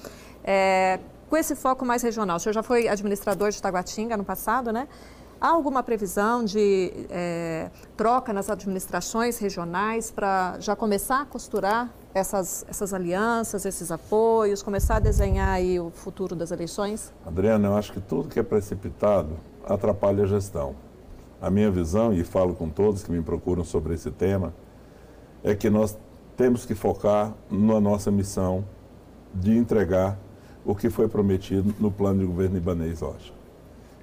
É, 0.45 1.00
com 1.29 1.37
esse 1.37 1.57
foco 1.57 1.85
mais 1.85 2.03
regional, 2.03 2.37
o 2.37 2.38
senhor 2.38 2.53
já 2.53 2.62
foi 2.62 2.87
administrador 2.87 3.50
de 3.50 3.61
Taguatinga 3.61 4.17
no 4.17 4.23
passado, 4.25 4.71
né? 4.71 4.87
Há 5.41 5.49
alguma 5.49 5.83
previsão 5.83 6.45
de 6.45 6.93
é, 7.11 7.69
troca 7.97 8.33
nas 8.33 8.49
administrações 8.49 9.38
regionais 9.38 10.12
para 10.12 10.55
já 10.61 10.76
começar 10.76 11.23
a 11.23 11.25
costurar 11.26 11.91
essas, 12.16 12.64
essas 12.66 12.94
alianças, 12.94 13.66
esses 13.66 13.92
apoios, 13.92 14.62
começar 14.62 14.96
a 14.96 14.99
desenhar 14.99 15.50
aí 15.50 15.78
o 15.78 15.90
futuro 15.90 16.35
das 16.35 16.50
eleições? 16.50 17.12
Adriana, 17.26 17.68
eu 17.68 17.76
acho 17.76 17.92
que 17.92 18.00
tudo 18.00 18.30
que 18.30 18.40
é 18.40 18.42
precipitado 18.42 19.37
atrapalha 19.68 20.25
a 20.25 20.26
gestão. 20.26 20.75
A 21.42 21.50
minha 21.50 21.70
visão, 21.70 22.14
e 22.14 22.25
falo 22.25 22.54
com 22.54 22.70
todos 22.70 23.02
que 23.02 23.12
me 23.12 23.20
procuram 23.20 23.62
sobre 23.62 23.92
esse 23.92 24.11
tema, 24.11 24.54
é 25.44 25.54
que 25.54 25.68
nós 25.68 25.94
temos 26.38 26.64
que 26.64 26.75
focar 26.75 27.35
na 27.50 27.78
nossa 27.78 28.11
missão 28.11 28.64
de 29.35 29.54
entregar 29.54 30.18
o 30.64 30.75
que 30.75 30.88
foi 30.88 31.08
prometido 31.08 31.75
no 31.78 31.90
plano 31.90 32.20
de 32.20 32.25
governo 32.25 32.56
Ibanez 32.56 33.00
Rocha. 33.00 33.35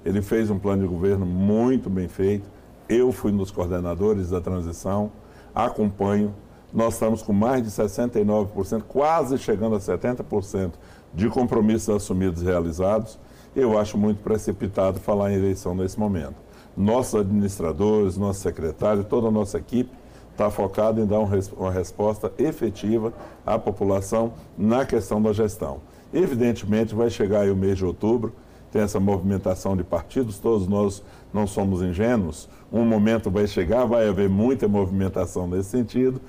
Ele 0.06 0.22
fez 0.22 0.52
um 0.52 0.60
plano 0.60 0.84
de 0.84 0.88
governo 0.88 1.26
muito 1.26 1.90
bem 1.90 2.08
feito. 2.08 2.48
Eu 2.88 3.12
fui 3.12 3.32
um 3.32 3.38
dos 3.38 3.50
coordenadores 3.50 4.30
da 4.30 4.40
transição, 4.40 5.12
acompanho. 5.56 6.36
Nós 6.74 6.96
estamos 6.96 7.22
com 7.22 7.32
mais 7.32 7.62
de 7.62 7.70
69%, 7.70 8.82
quase 8.88 9.38
chegando 9.38 9.76
a 9.76 9.80
70% 9.80 10.72
de 11.14 11.30
compromissos 11.30 11.96
assumidos 11.96 12.42
e 12.42 12.46
realizados. 12.46 13.20
Eu 13.56 13.78
acho 13.78 13.96
muito 13.96 14.24
precipitado 14.24 15.00
falar 15.00 15.32
em 15.32 15.36
eleição 15.36 15.76
nesse 15.76 16.00
momento. 16.00 16.36
Nossos 16.76 17.14
administradores, 17.14 18.18
nosso 18.18 18.40
secretário, 18.40 19.04
toda 19.04 19.28
a 19.28 19.32
nossa 19.32 19.60
equipe 19.60 19.92
está 20.32 20.50
focada 20.50 21.00
em 21.00 21.06
dar 21.06 21.20
uma 21.20 21.72
resposta 21.72 22.34
efetiva 22.40 23.14
à 23.46 23.60
população 23.60 24.34
na 24.58 24.84
questão 24.84 25.22
da 25.22 25.32
gestão. 25.32 25.82
Evidentemente, 26.12 26.96
vai 26.96 27.12
chegar 27.12 27.42
aí 27.42 27.52
o 27.52 27.56
mês 27.56 27.78
de 27.78 27.86
outubro, 27.86 28.34
tem 28.74 28.82
essa 28.82 29.00
movimentação 29.00 29.78
de 29.78 29.84
partidos, 29.84 30.40
todos 30.40 30.68
nós 30.68 31.04
não 31.32 31.46
somos 31.46 31.84
ingênuos. 31.84 32.50
Um 32.72 32.84
momento 32.84 33.30
vai 33.30 33.46
chegar, 33.46 33.86
vai 33.86 34.10
haver 34.10 34.28
muita 34.28 34.68
movimentação 34.68 35.48
nesse 35.48 35.70
sentido, 35.70 36.20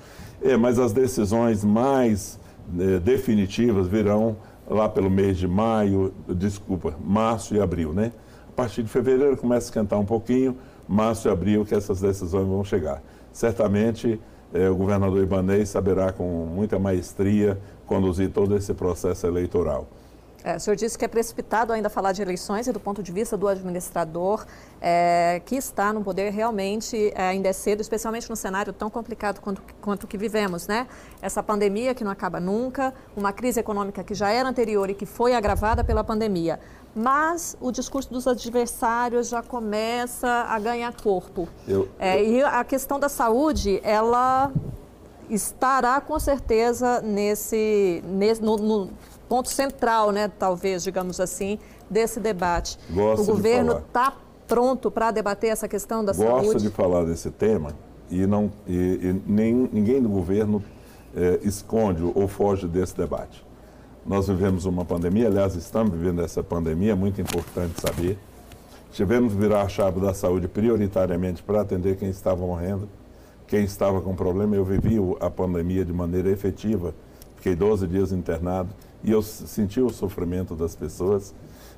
é, 0.43 0.55
mas 0.55 0.77
as 0.77 0.93
decisões 0.93 1.65
mais 1.65 2.39
é, 2.79 2.99
definitivas 2.99 3.87
virão 3.87 4.37
lá 4.69 4.87
pelo 4.87 5.09
mês 5.09 5.37
de 5.37 5.47
maio, 5.47 6.13
desculpa, 6.29 6.93
março 7.03 7.55
e 7.55 7.59
abril, 7.59 7.93
né? 7.93 8.11
A 8.47 8.51
partir 8.51 8.83
de 8.83 8.89
fevereiro 8.89 9.35
começa 9.35 9.65
a 9.65 9.69
esquentar 9.69 9.99
um 9.99 10.05
pouquinho, 10.05 10.55
março 10.87 11.27
e 11.27 11.31
abril 11.31 11.65
que 11.65 11.73
essas 11.73 11.99
decisões 11.99 12.47
vão 12.47 12.63
chegar. 12.63 13.01
Certamente 13.33 14.19
é, 14.53 14.69
o 14.69 14.75
governador 14.75 15.21
Ibanez 15.23 15.69
saberá 15.69 16.13
com 16.13 16.45
muita 16.45 16.77
maestria 16.77 17.59
conduzir 17.87 18.29
todo 18.29 18.55
esse 18.55 18.71
processo 18.75 19.25
eleitoral. 19.25 19.87
É, 20.45 20.57
o 20.57 20.59
senhor 20.59 20.75
disse 20.75 20.95
que 20.95 21.03
é 21.03 21.07
precipitado 21.07 21.73
ainda 21.73 21.89
falar 21.89 22.11
de 22.11 22.21
eleições 22.21 22.67
e 22.67 22.71
do 22.71 22.79
ponto 22.79 23.01
de 23.01 23.11
vista 23.11 23.35
do 23.35 23.47
administrador 23.47 24.45
é, 24.79 25.41
que 25.43 25.55
está 25.55 25.91
no 25.91 26.03
poder 26.03 26.29
realmente 26.29 27.11
é, 27.15 27.29
ainda 27.29 27.49
é 27.49 27.53
cedo, 27.53 27.81
especialmente 27.81 28.29
no 28.29 28.35
cenário 28.35 28.71
tão 28.71 28.87
complicado 28.87 29.41
quanto, 29.41 29.59
quanto 29.81 30.03
o 30.03 30.07
que 30.07 30.19
vivemos, 30.19 30.67
né? 30.67 30.85
Essa 31.19 31.41
pandemia 31.41 31.95
que 31.95 32.03
não 32.03 32.11
acaba 32.11 32.39
nunca, 32.39 32.93
uma 33.17 33.33
crise 33.33 33.59
econômica 33.59 34.03
que 34.03 34.13
já 34.13 34.29
era 34.29 34.47
anterior 34.47 34.87
e 34.87 34.93
que 34.93 35.07
foi 35.07 35.33
agravada 35.33 35.83
pela 35.83 36.03
pandemia. 36.03 36.59
Mas 36.93 37.57
o 37.59 37.71
discurso 37.71 38.13
dos 38.13 38.27
adversários 38.27 39.29
já 39.29 39.41
começa 39.41 40.29
a 40.29 40.59
ganhar 40.59 40.93
corpo. 40.93 41.49
Eu, 41.67 41.89
é, 41.97 42.21
eu... 42.21 42.25
E 42.25 42.43
a 42.43 42.63
questão 42.63 42.99
da 42.99 43.09
saúde, 43.09 43.81
ela 43.83 44.51
estará 45.27 45.99
com 45.99 46.19
certeza 46.19 47.01
nesse, 47.01 48.03
nesse 48.05 48.43
no, 48.43 48.57
no 48.57 48.89
ponto 49.27 49.49
central, 49.49 50.11
né, 50.11 50.27
talvez, 50.27 50.83
digamos 50.83 51.19
assim, 51.19 51.59
desse 51.89 52.19
debate. 52.19 52.77
Gosto 52.89 53.23
o 53.23 53.25
governo 53.25 53.79
está 53.79 54.13
pronto 54.47 54.91
para 54.91 55.11
debater 55.11 55.51
essa 55.51 55.67
questão 55.67 56.03
da 56.03 56.13
Gosto 56.13 56.27
saúde? 56.27 56.45
Gosto 56.45 56.61
de 56.61 56.69
falar 56.69 57.03
desse 57.05 57.31
tema 57.31 57.73
e, 58.09 58.25
não, 58.25 58.51
e, 58.67 58.73
e 58.75 59.21
nem, 59.25 59.69
ninguém 59.71 60.01
do 60.01 60.09
governo 60.09 60.63
é, 61.15 61.39
esconde 61.43 62.03
ou 62.03 62.27
foge 62.27 62.67
desse 62.67 62.95
debate. 62.95 63.43
Nós 64.05 64.27
vivemos 64.27 64.65
uma 64.65 64.85
pandemia, 64.85 65.27
aliás, 65.27 65.55
estamos 65.55 65.93
vivendo 65.97 66.21
essa 66.21 66.43
pandemia, 66.43 66.91
é 66.91 66.95
muito 66.95 67.19
importante 67.19 67.81
saber. 67.81 68.19
Tivemos 68.91 69.33
que 69.33 69.39
virar 69.39 69.63
a 69.63 69.67
chave 69.67 69.99
da 69.99 70.13
saúde 70.13 70.47
prioritariamente 70.47 71.41
para 71.41 71.61
atender 71.61 71.97
quem 71.97 72.09
estava 72.09 72.45
morrendo, 72.45 72.87
quem 73.47 73.63
estava 73.63 73.99
com 74.01 74.15
problema. 74.15 74.55
Eu 74.55 74.63
vivi 74.63 74.97
a 75.19 75.29
pandemia 75.29 75.83
de 75.83 75.91
maneira 75.91 76.29
efetiva, 76.29 76.93
fiquei 77.35 77.55
12 77.55 77.87
dias 77.87 78.11
internado 78.11 78.69
e 79.03 79.11
eu 79.11 79.21
senti 79.21 79.79
o 79.79 79.89
sofrimento 79.89 80.55
das 80.55 80.75
pessoas. 80.75 81.33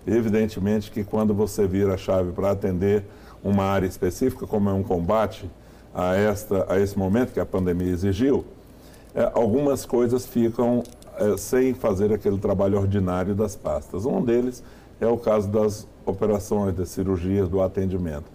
Evidentemente 0.06 0.90
que 0.90 1.04
quando 1.04 1.34
você 1.34 1.68
vira 1.68 1.96
a 1.96 1.98
chave 1.98 2.32
para 2.32 2.52
atender 2.52 3.04
uma 3.44 3.64
área 3.64 3.88
específica, 3.88 4.48
como 4.48 4.70
é 4.70 4.74
um 4.74 4.84
combate 4.84 5.50
a, 5.94 6.16
esta, 6.16 6.72
a 6.72 6.80
esse 6.80 6.98
momento 6.98 7.34
que 7.34 7.40
a 7.40 7.46
pandemia 7.46 7.92
exigiu, 7.92 8.46
é, 9.14 9.32
algumas 9.34 9.86
coisas 9.86 10.26
ficam 10.26 10.84
é, 11.18 11.36
sem 11.38 11.74
fazer 11.74 12.14
aquele 12.14 12.38
trabalho 12.38 12.80
ordinário 12.80 13.34
das 13.36 13.56
pastas. 13.56 14.06
Um 14.06 14.22
deles 14.24 14.64
é 15.02 15.08
o 15.08 15.18
caso 15.18 15.48
das 15.48 15.88
operações, 16.06 16.76
das 16.76 16.90
cirurgias, 16.90 17.50
do 17.50 17.62
atendimento. 17.62 18.26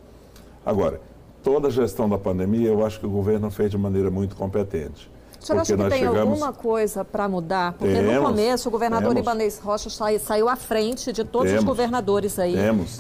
Agora, 0.65 1.01
toda 1.43 1.69
a 1.69 1.71
gestão 1.71 2.09
da 2.09 2.19
pandemia, 2.19 2.69
eu 2.69 2.85
acho 2.85 3.01
que 3.01 3.07
o 3.07 3.11
governo 3.11 3.51
fez 3.51 3.71
de 3.71 3.79
maneira 3.79 4.11
muito 4.11 4.37
competente. 4.37 5.11
O 5.43 5.47
senhor 5.47 5.61
acha 5.61 5.77
que 5.77 5.83
tem 5.89 5.99
chegamos... 5.99 6.19
alguma 6.21 6.53
coisa 6.53 7.05
para 7.05 7.29
mudar? 7.29 7.73
Porque 7.73 7.95
temos, 7.95 8.15
no 8.15 8.23
começo 8.23 8.69
o 8.69 8.73
governador 8.73 9.09
temos. 9.09 9.23
Ibanez 9.23 9.59
Rocha 9.59 9.91
saiu 10.21 10.49
à 10.49 10.55
frente 10.55 11.13
de 11.13 11.25
todos 11.25 11.49
temos, 11.49 11.65
os 11.65 11.67
governadores 11.67 12.39
aí, 12.39 12.55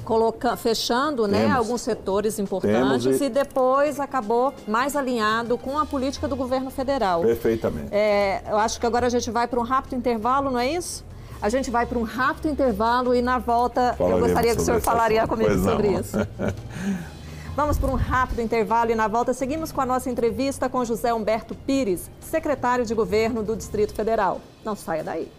coloca, 0.04 0.56
fechando 0.56 1.28
né, 1.28 1.48
alguns 1.48 1.82
setores 1.82 2.38
importantes 2.38 3.20
e... 3.20 3.24
e... 3.24 3.28
depois 3.28 4.00
acabou 4.00 4.52
mais 4.66 4.96
alinhado 4.96 5.56
com 5.56 5.78
a 5.78 5.86
política 5.86 6.26
do 6.26 6.34
governo 6.34 6.70
federal. 6.70 7.20
Perfeitamente. 7.22 7.88
É, 7.92 8.42
eu 8.48 8.58
acho 8.58 8.80
que 8.80 8.86
agora 8.86 9.06
a 9.06 9.10
gente 9.10 9.30
vai 9.30 9.46
para 9.46 9.60
um 9.60 9.64
rápido 9.64 9.94
intervalo, 9.94 10.50
não 10.50 10.58
é 10.58 10.68
isso? 10.68 11.04
A 11.40 11.48
gente 11.48 11.70
vai 11.70 11.86
para 11.86 11.98
um 11.98 12.04
rápido 12.04 12.48
intervalo 12.48 13.14
e 13.14 13.22
na 13.22 13.38
volta 13.38 13.94
Falaremos 13.94 14.20
eu 14.20 14.26
gostaria 14.26 14.54
que 14.54 14.62
o 14.62 14.64
senhor 14.64 14.80
falaria 14.80 15.26
comigo 15.28 15.58
sobre 15.62 15.88
isso. 15.88 16.16
Vamos 17.54 17.78
por 17.78 17.90
um 17.90 17.96
rápido 17.96 18.40
intervalo 18.40 18.92
e 18.92 18.94
na 18.94 19.06
volta 19.06 19.34
seguimos 19.34 19.70
com 19.70 19.82
a 19.82 19.86
nossa 19.86 20.08
entrevista 20.08 20.70
com 20.70 20.82
José 20.86 21.12
Humberto 21.12 21.54
Pires, 21.54 22.10
secretário 22.18 22.86
de 22.86 22.94
governo 22.94 23.42
do 23.42 23.54
Distrito 23.54 23.94
Federal. 23.94 24.40
Não 24.64 24.74
saia 24.74 25.04
daí. 25.04 25.30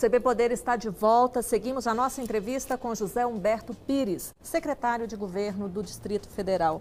CB 0.00 0.20
Poder 0.20 0.52
está 0.52 0.76
de 0.76 0.88
volta. 0.88 1.42
Seguimos 1.42 1.88
a 1.88 1.92
nossa 1.92 2.22
entrevista 2.22 2.78
com 2.78 2.94
José 2.94 3.26
Humberto 3.26 3.74
Pires, 3.74 4.32
secretário 4.40 5.08
de 5.08 5.16
Governo 5.16 5.68
do 5.68 5.82
Distrito 5.82 6.28
Federal. 6.28 6.80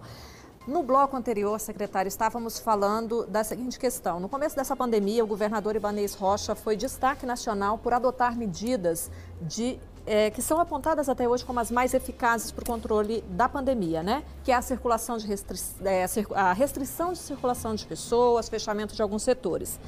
No 0.69 0.83
bloco 0.83 1.17
anterior, 1.17 1.59
secretário, 1.59 2.07
estávamos 2.07 2.59
falando 2.59 3.25
da 3.25 3.43
seguinte 3.43 3.79
questão. 3.79 4.19
No 4.19 4.29
começo 4.29 4.55
dessa 4.55 4.75
pandemia, 4.75 5.23
o 5.23 5.27
governador 5.27 5.75
Ibanez 5.75 6.13
Rocha 6.13 6.53
foi 6.53 6.77
destaque 6.77 7.25
nacional 7.25 7.79
por 7.79 7.91
adotar 7.91 8.37
medidas 8.37 9.09
de 9.41 9.79
é, 10.05 10.29
que 10.29 10.43
são 10.43 10.59
apontadas 10.59 11.09
até 11.09 11.27
hoje 11.27 11.43
como 11.43 11.59
as 11.59 11.71
mais 11.71 11.95
eficazes 11.95 12.51
para 12.51 12.61
o 12.61 12.65
controle 12.67 13.23
da 13.31 13.49
pandemia, 13.49 14.03
né? 14.03 14.23
Que 14.43 14.51
é 14.51 14.55
a 14.55 14.61
circulação 14.61 15.17
de 15.17 15.25
restri 15.25 15.57
é, 15.83 16.05
a 16.35 16.53
restrição 16.53 17.13
de 17.13 17.17
circulação 17.17 17.73
de 17.73 17.87
pessoas, 17.87 18.47
fechamento 18.47 18.93
de 18.93 19.01
alguns 19.01 19.23
setores. 19.23 19.79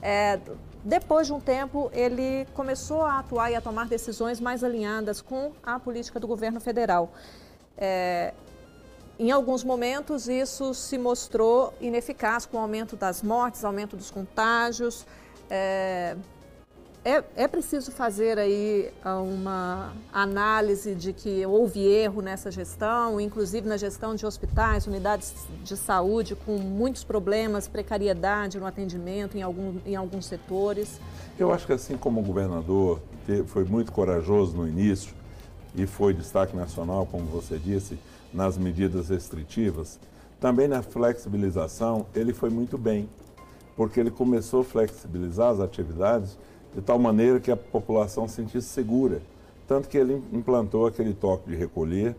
É, 0.00 0.40
depois 0.82 1.26
de 1.26 1.34
um 1.34 1.40
tempo, 1.40 1.90
ele 1.92 2.46
começou 2.54 3.02
a 3.02 3.18
atuar 3.18 3.50
e 3.50 3.54
a 3.54 3.60
tomar 3.60 3.86
decisões 3.86 4.40
mais 4.40 4.64
alinhadas 4.64 5.20
com 5.20 5.52
a 5.62 5.78
política 5.78 6.18
do 6.18 6.26
governo 6.26 6.58
federal. 6.58 7.12
Em 9.22 9.30
alguns 9.30 9.62
momentos, 9.62 10.26
isso 10.26 10.74
se 10.74 10.98
mostrou 10.98 11.72
ineficaz 11.80 12.44
com 12.44 12.56
o 12.56 12.60
aumento 12.60 12.96
das 12.96 13.22
mortes, 13.22 13.64
aumento 13.64 13.96
dos 13.96 14.10
contágios. 14.10 15.06
É, 15.48 16.16
é, 17.04 17.22
é, 17.36 17.46
preciso 17.46 17.92
fazer 17.92 18.36
aí 18.36 18.90
uma 19.04 19.92
análise 20.12 20.96
de 20.96 21.12
que 21.12 21.46
houve 21.46 21.86
erro 21.86 22.20
nessa 22.20 22.50
gestão, 22.50 23.20
inclusive 23.20 23.68
na 23.68 23.76
gestão 23.76 24.16
de 24.16 24.26
hospitais, 24.26 24.88
unidades 24.88 25.32
de 25.62 25.76
saúde 25.76 26.34
com 26.34 26.58
muitos 26.58 27.04
problemas, 27.04 27.68
precariedade 27.68 28.58
no 28.58 28.66
atendimento 28.66 29.38
em, 29.38 29.42
algum, 29.42 29.78
em 29.86 29.94
alguns 29.94 30.26
setores. 30.26 31.00
Eu 31.38 31.52
acho 31.52 31.64
que 31.64 31.72
assim 31.72 31.96
como 31.96 32.18
o 32.18 32.24
governador 32.24 33.00
foi 33.46 33.62
muito 33.62 33.92
corajoso 33.92 34.56
no 34.56 34.66
início 34.66 35.14
e 35.76 35.86
foi 35.86 36.12
destaque 36.12 36.56
nacional, 36.56 37.06
como 37.06 37.24
você 37.26 37.56
disse, 37.56 37.96
nas 38.32 38.56
medidas 38.56 39.08
restritivas, 39.08 39.98
também 40.40 40.66
na 40.66 40.82
flexibilização 40.82 42.06
ele 42.14 42.32
foi 42.32 42.50
muito 42.50 42.76
bem, 42.76 43.08
porque 43.76 44.00
ele 44.00 44.10
começou 44.10 44.62
a 44.62 44.64
flexibilizar 44.64 45.50
as 45.50 45.60
atividades 45.60 46.38
de 46.74 46.80
tal 46.80 46.98
maneira 46.98 47.38
que 47.38 47.50
a 47.50 47.56
população 47.56 48.26
se 48.26 48.36
sentisse 48.36 48.68
segura. 48.68 49.22
Tanto 49.68 49.88
que 49.88 49.96
ele 49.96 50.22
implantou 50.32 50.86
aquele 50.86 51.14
toque 51.14 51.48
de 51.50 51.56
recolher, 51.56 52.16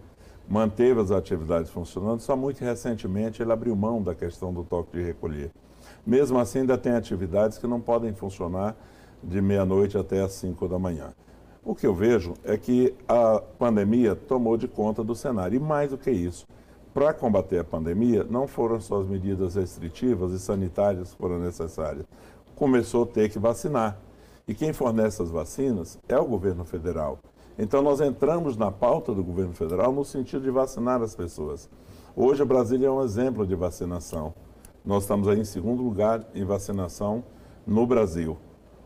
manteve 0.47 0.99
as 0.99 1.11
atividades 1.11 1.69
funcionando, 1.69 2.21
só 2.21 2.35
muito 2.35 2.61
recentemente 2.61 3.41
ele 3.41 3.51
abriu 3.51 3.75
mão 3.75 4.01
da 4.01 4.15
questão 4.15 4.53
do 4.53 4.63
toque 4.63 4.97
de 4.97 5.03
recolher. 5.03 5.51
Mesmo 6.05 6.39
assim, 6.39 6.59
ainda 6.59 6.77
tem 6.77 6.93
atividades 6.93 7.57
que 7.57 7.67
não 7.67 7.79
podem 7.79 8.13
funcionar 8.13 8.75
de 9.21 9.41
meia-noite 9.41 9.97
até 9.97 10.21
as 10.21 10.33
5 10.33 10.67
da 10.67 10.77
manhã. 10.77 11.13
O 11.65 11.73
que 11.73 11.87
eu 11.87 11.93
vejo 11.93 12.33
é 12.43 12.57
que 12.57 12.93
a 13.07 13.41
pandemia 13.57 14.15
tomou 14.15 14.57
de 14.57 14.67
conta 14.67 15.01
do 15.01 15.15
cenário. 15.15 15.55
E 15.55 15.59
mais 15.59 15.91
do 15.91 15.97
que 15.97 16.11
isso, 16.11 16.45
para 16.93 17.13
combater 17.13 17.59
a 17.59 17.63
pandemia, 17.63 18.25
não 18.29 18.47
foram 18.47 18.81
só 18.81 18.99
as 18.99 19.07
medidas 19.07 19.55
restritivas 19.55 20.33
e 20.33 20.39
sanitárias 20.39 21.11
que 21.11 21.17
foram 21.17 21.39
necessárias. 21.39 22.05
Começou 22.53 23.03
a 23.03 23.07
ter 23.07 23.29
que 23.29 23.39
vacinar. 23.39 23.97
E 24.45 24.53
quem 24.53 24.73
fornece 24.73 25.21
as 25.21 25.31
vacinas 25.31 25.97
é 26.09 26.17
o 26.17 26.25
governo 26.25 26.65
federal. 26.65 27.17
Então 27.57 27.81
nós 27.81 28.01
entramos 28.01 28.57
na 28.57 28.69
pauta 28.69 29.13
do 29.13 29.23
governo 29.23 29.53
federal 29.53 29.93
no 29.93 30.03
sentido 30.03 30.43
de 30.43 30.51
vacinar 30.51 31.01
as 31.01 31.15
pessoas. 31.15 31.69
Hoje 32.13 32.41
a 32.41 32.45
Brasília 32.45 32.87
é 32.87 32.91
um 32.91 33.01
exemplo 33.01 33.47
de 33.47 33.55
vacinação. 33.55 34.33
Nós 34.83 35.03
estamos 35.03 35.29
aí 35.29 35.39
em 35.39 35.45
segundo 35.45 35.81
lugar 35.81 36.27
em 36.35 36.43
vacinação 36.43 37.23
no 37.65 37.87
Brasil. 37.87 38.37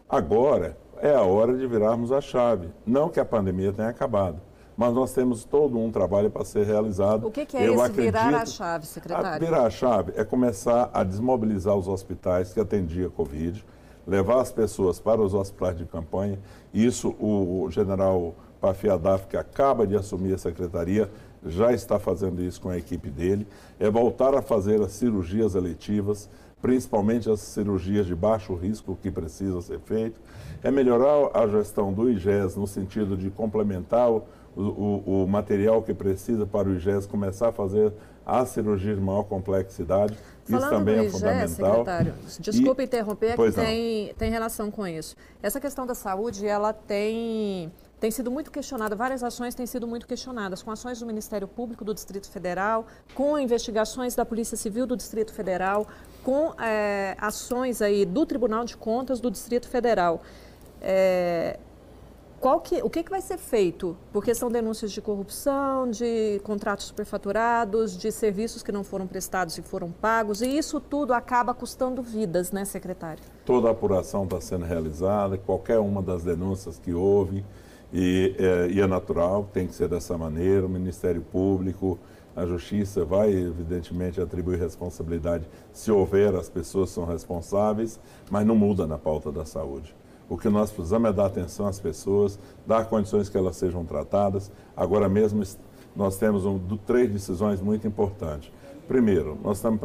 Agora 0.07 0.77
é 1.01 1.13
a 1.13 1.21
hora 1.21 1.55
de 1.55 1.65
virarmos 1.67 2.11
a 2.11 2.21
chave. 2.21 2.69
Não 2.85 3.09
que 3.09 3.19
a 3.19 3.25
pandemia 3.25 3.71
tenha 3.73 3.89
acabado, 3.89 4.39
mas 4.75 4.93
nós 4.93 5.13
temos 5.13 5.43
todo 5.43 5.77
um 5.77 5.91
trabalho 5.91 6.29
para 6.29 6.45
ser 6.45 6.65
realizado. 6.65 7.27
O 7.27 7.31
que, 7.31 7.45
que 7.45 7.57
é 7.57 7.67
Eu 7.67 7.75
esse 7.75 7.83
acredito, 7.83 8.13
virar 8.13 8.41
a 8.41 8.45
chave, 8.45 8.85
secretário? 8.85 9.29
A 9.29 9.39
virar 9.39 9.65
a 9.65 9.69
chave 9.69 10.13
é 10.15 10.23
começar 10.23 10.89
a 10.93 11.03
desmobilizar 11.03 11.75
os 11.75 11.87
hospitais 11.87 12.53
que 12.53 12.59
atendiam 12.59 13.07
a 13.07 13.11
Covid, 13.11 13.63
levar 14.05 14.41
as 14.41 14.51
pessoas 14.51 14.99
para 14.99 15.21
os 15.21 15.33
hospitais 15.33 15.77
de 15.77 15.85
campanha. 15.85 16.39
Isso 16.73 17.15
o, 17.19 17.63
o 17.63 17.71
general 17.71 18.35
Pafiadaf, 18.61 19.27
que 19.27 19.37
acaba 19.37 19.85
de 19.85 19.95
assumir 19.95 20.33
a 20.33 20.37
secretaria, 20.37 21.09
já 21.45 21.71
está 21.71 21.99
fazendo 21.99 22.41
isso 22.41 22.61
com 22.61 22.69
a 22.69 22.77
equipe 22.77 23.09
dele. 23.09 23.47
É 23.79 23.89
voltar 23.89 24.33
a 24.35 24.41
fazer 24.41 24.81
as 24.81 24.91
cirurgias 24.91 25.55
eletivas, 25.55 26.29
principalmente 26.61 27.29
as 27.29 27.39
cirurgias 27.39 28.05
de 28.05 28.15
baixo 28.15 28.53
risco 28.55 28.97
que 29.01 29.11
precisam 29.11 29.61
ser 29.61 29.79
feitas. 29.79 30.19
É 30.63 30.71
melhorar 30.71 31.29
a 31.33 31.47
gestão 31.47 31.93
do 31.93 32.09
IGES 32.09 32.55
no 32.55 32.65
sentido 32.65 33.15
de 33.15 33.29
complementar 33.29 34.09
o, 34.09 34.23
o, 34.55 35.23
o 35.23 35.27
material 35.27 35.81
que 35.83 35.93
precisa 35.93 36.45
para 36.45 36.67
o 36.67 36.75
IGES 36.75 37.05
começar 37.05 37.49
a 37.49 37.51
fazer 37.51 37.93
a 38.25 38.45
cirurgia 38.45 38.93
de 38.93 38.99
maior 38.99 39.23
complexidade. 39.23 40.17
Falando 40.43 40.61
isso 40.61 40.69
também 40.69 40.95
do 40.95 41.01
é 41.01 41.05
IGE, 41.05 41.11
fundamental. 41.11 41.47
Secretário, 41.47 42.13
desculpe 42.39 42.81
e, 42.81 42.85
interromper, 42.85 43.35
que 43.37 43.51
tem, 43.51 44.13
tem 44.15 44.31
relação 44.31 44.69
com 44.69 44.85
isso. 44.85 45.15
Essa 45.41 45.61
questão 45.61 45.85
da 45.85 45.95
saúde, 45.95 46.45
ela 46.45 46.73
tem, 46.73 47.71
tem 47.99 48.11
sido 48.11 48.29
muito 48.29 48.51
questionada, 48.51 48.95
várias 48.95 49.23
ações 49.23 49.55
têm 49.55 49.65
sido 49.65 49.87
muito 49.87 50.07
questionadas, 50.07 50.61
com 50.61 50.69
ações 50.69 50.99
do 50.99 51.05
Ministério 51.05 51.47
Público 51.47 51.83
do 51.83 51.93
Distrito 51.93 52.29
Federal, 52.29 52.85
com 53.15 53.39
investigações 53.39 54.13
da 54.15 54.23
Polícia 54.23 54.55
Civil 54.55 54.85
do 54.85 54.95
Distrito 54.95 55.33
Federal, 55.33 55.87
com 56.23 56.53
é, 56.61 57.15
ações 57.19 57.81
aí 57.81 58.05
do 58.05 58.25
Tribunal 58.25 58.65
de 58.65 58.77
Contas 58.77 59.19
do 59.19 59.31
Distrito 59.31 59.67
Federal. 59.67 60.21
É, 60.79 61.59
qual 62.39 62.61
que, 62.61 62.83
o 62.83 62.89
que, 62.89 63.01
que 63.01 63.09
vai 63.09 63.19
ser 63.19 63.39
feito? 63.39 63.97
Porque 64.13 64.35
são 64.35 64.51
denúncias 64.51 64.91
de 64.91 65.01
corrupção, 65.01 65.89
de 65.89 66.39
contratos 66.43 66.85
superfaturados, 66.85 67.97
de 67.97 68.11
serviços 68.11 68.61
que 68.61 68.71
não 68.71 68.83
foram 68.83 69.07
prestados 69.07 69.57
e 69.57 69.63
foram 69.63 69.91
pagos, 69.91 70.43
e 70.43 70.47
isso 70.47 70.79
tudo 70.79 71.15
acaba 71.15 71.51
custando 71.55 72.03
vidas, 72.03 72.51
né, 72.51 72.63
secretário? 72.63 73.23
Toda 73.43 73.69
a 73.69 73.71
apuração 73.71 74.23
está 74.25 74.39
sendo 74.39 74.65
realizada, 74.65 75.35
qualquer 75.35 75.79
uma 75.79 75.99
das 75.99 76.23
denúncias 76.23 76.77
que 76.77 76.93
houve, 76.93 77.43
e 77.93 78.35
é, 78.37 78.67
e 78.71 78.81
é 78.81 78.87
natural, 78.87 79.49
tem 79.53 79.67
que 79.67 79.73
ser 79.73 79.87
dessa 79.87 80.17
maneira, 80.17 80.65
o 80.65 80.69
Ministério 80.69 81.21
Público, 81.21 81.97
a 82.35 82.45
Justiça 82.45 83.03
vai, 83.03 83.31
evidentemente, 83.31 84.21
atribuir 84.21 84.59
responsabilidade 84.59 85.45
se 85.73 85.91
houver, 85.91 86.35
as 86.35 86.47
pessoas 86.47 86.91
são 86.91 87.03
responsáveis, 87.03 87.99
mas 88.29 88.45
não 88.45 88.55
muda 88.55 88.85
na 88.85 88.97
pauta 88.97 89.31
da 89.31 89.43
saúde. 89.43 89.95
O 90.29 90.37
que 90.37 90.47
nós 90.47 90.69
precisamos 90.69 91.09
é 91.09 91.13
dar 91.13 91.25
atenção 91.25 91.65
às 91.65 91.79
pessoas, 91.79 92.37
dar 92.65 92.85
condições 92.85 93.27
que 93.27 93.37
elas 93.37 93.55
sejam 93.55 93.83
tratadas. 93.85 94.51
Agora 94.75 95.09
mesmo, 95.09 95.41
nós 95.95 96.17
temos 96.17 96.45
um, 96.45 96.59
três 96.85 97.09
decisões 97.09 97.59
muito 97.59 97.87
importantes. 97.87 98.51
Primeiro, 98.87 99.35
nós 99.43 99.57
estamos 99.57 99.81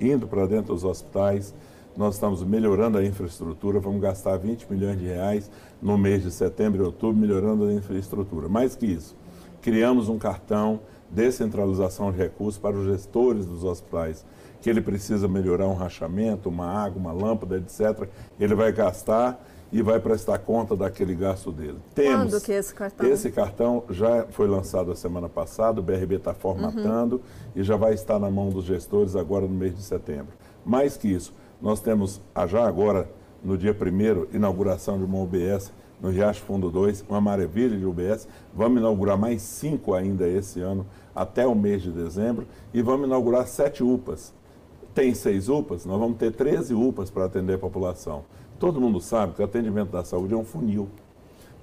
indo 0.00 0.26
para 0.26 0.46
dentro 0.46 0.74
dos 0.74 0.84
hospitais, 0.84 1.54
nós 1.96 2.14
estamos 2.14 2.42
melhorando 2.42 2.98
a 2.98 3.04
infraestrutura, 3.04 3.78
vamos 3.80 4.00
gastar 4.00 4.36
20 4.36 4.66
milhões 4.70 4.98
de 4.98 5.06
reais 5.06 5.50
no 5.80 5.96
mês 5.96 6.22
de 6.22 6.30
setembro 6.30 6.82
e 6.82 6.86
outubro 6.86 7.16
melhorando 7.16 7.64
a 7.64 7.72
infraestrutura. 7.72 8.48
Mais 8.48 8.74
que 8.74 8.86
isso, 8.86 9.16
criamos 9.62 10.08
um 10.08 10.18
cartão 10.18 10.80
descentralização 11.10 12.10
de 12.10 12.18
recursos 12.18 12.58
para 12.58 12.76
os 12.76 12.84
gestores 12.86 13.46
dos 13.46 13.62
hospitais 13.62 14.24
que 14.60 14.70
ele 14.70 14.80
precisa 14.80 15.28
melhorar 15.28 15.68
um 15.68 15.74
rachamento, 15.74 16.48
uma 16.48 16.66
água, 16.66 16.98
uma 16.98 17.12
lâmpada, 17.12 17.58
etc., 17.58 18.08
ele 18.40 18.54
vai 18.54 18.72
gastar 18.72 19.38
e 19.70 19.82
vai 19.82 20.00
prestar 20.00 20.38
conta 20.38 20.74
daquele 20.74 21.14
gasto 21.14 21.52
dele. 21.52 21.76
Temos, 21.94 22.32
Quando 22.32 22.42
que 22.42 22.52
esse 22.52 22.74
cartão? 22.74 23.06
Esse 23.06 23.30
cartão 23.30 23.84
já 23.90 24.24
foi 24.30 24.48
lançado 24.48 24.90
a 24.90 24.96
semana 24.96 25.28
passada, 25.28 25.80
o 25.80 25.82
BRB 25.82 26.14
está 26.14 26.32
formatando 26.32 27.16
uhum. 27.16 27.22
e 27.56 27.62
já 27.62 27.76
vai 27.76 27.92
estar 27.92 28.18
na 28.18 28.30
mão 28.30 28.48
dos 28.48 28.64
gestores 28.64 29.14
agora 29.14 29.46
no 29.46 29.54
mês 29.54 29.76
de 29.76 29.82
setembro. 29.82 30.32
Mais 30.64 30.96
que 30.96 31.08
isso, 31.08 31.34
nós 31.64 31.80
temos 31.80 32.20
já 32.46 32.64
agora, 32.64 33.10
no 33.42 33.58
dia 33.58 33.74
1 33.74 34.36
inauguração 34.36 34.96
de 34.96 35.04
uma 35.04 35.18
UBS 35.18 35.72
no 36.00 36.10
Riacho 36.10 36.42
Fundo 36.42 36.70
2, 36.70 37.06
uma 37.08 37.20
maravilha 37.20 37.76
de 37.76 37.84
UBS. 37.84 38.28
Vamos 38.54 38.78
inaugurar 38.78 39.18
mais 39.18 39.42
cinco 39.42 39.94
ainda 39.94 40.28
esse 40.28 40.60
ano, 40.60 40.86
até 41.14 41.46
o 41.46 41.54
mês 41.54 41.82
de 41.82 41.90
dezembro, 41.90 42.46
e 42.72 42.82
vamos 42.82 43.06
inaugurar 43.06 43.46
sete 43.48 43.82
UPAs 43.82 44.32
tem 44.94 45.12
seis 45.12 45.48
UPAs, 45.48 45.84
nós 45.84 45.98
vamos 45.98 46.16
ter 46.16 46.30
13 46.30 46.72
UPAs 46.72 47.10
para 47.10 47.24
atender 47.24 47.54
a 47.54 47.58
população. 47.58 48.24
Todo 48.60 48.80
mundo 48.80 49.00
sabe 49.00 49.34
que 49.34 49.42
o 49.42 49.44
atendimento 49.44 49.90
da 49.90 50.04
saúde 50.04 50.32
é 50.32 50.36
um 50.36 50.44
funil. 50.44 50.88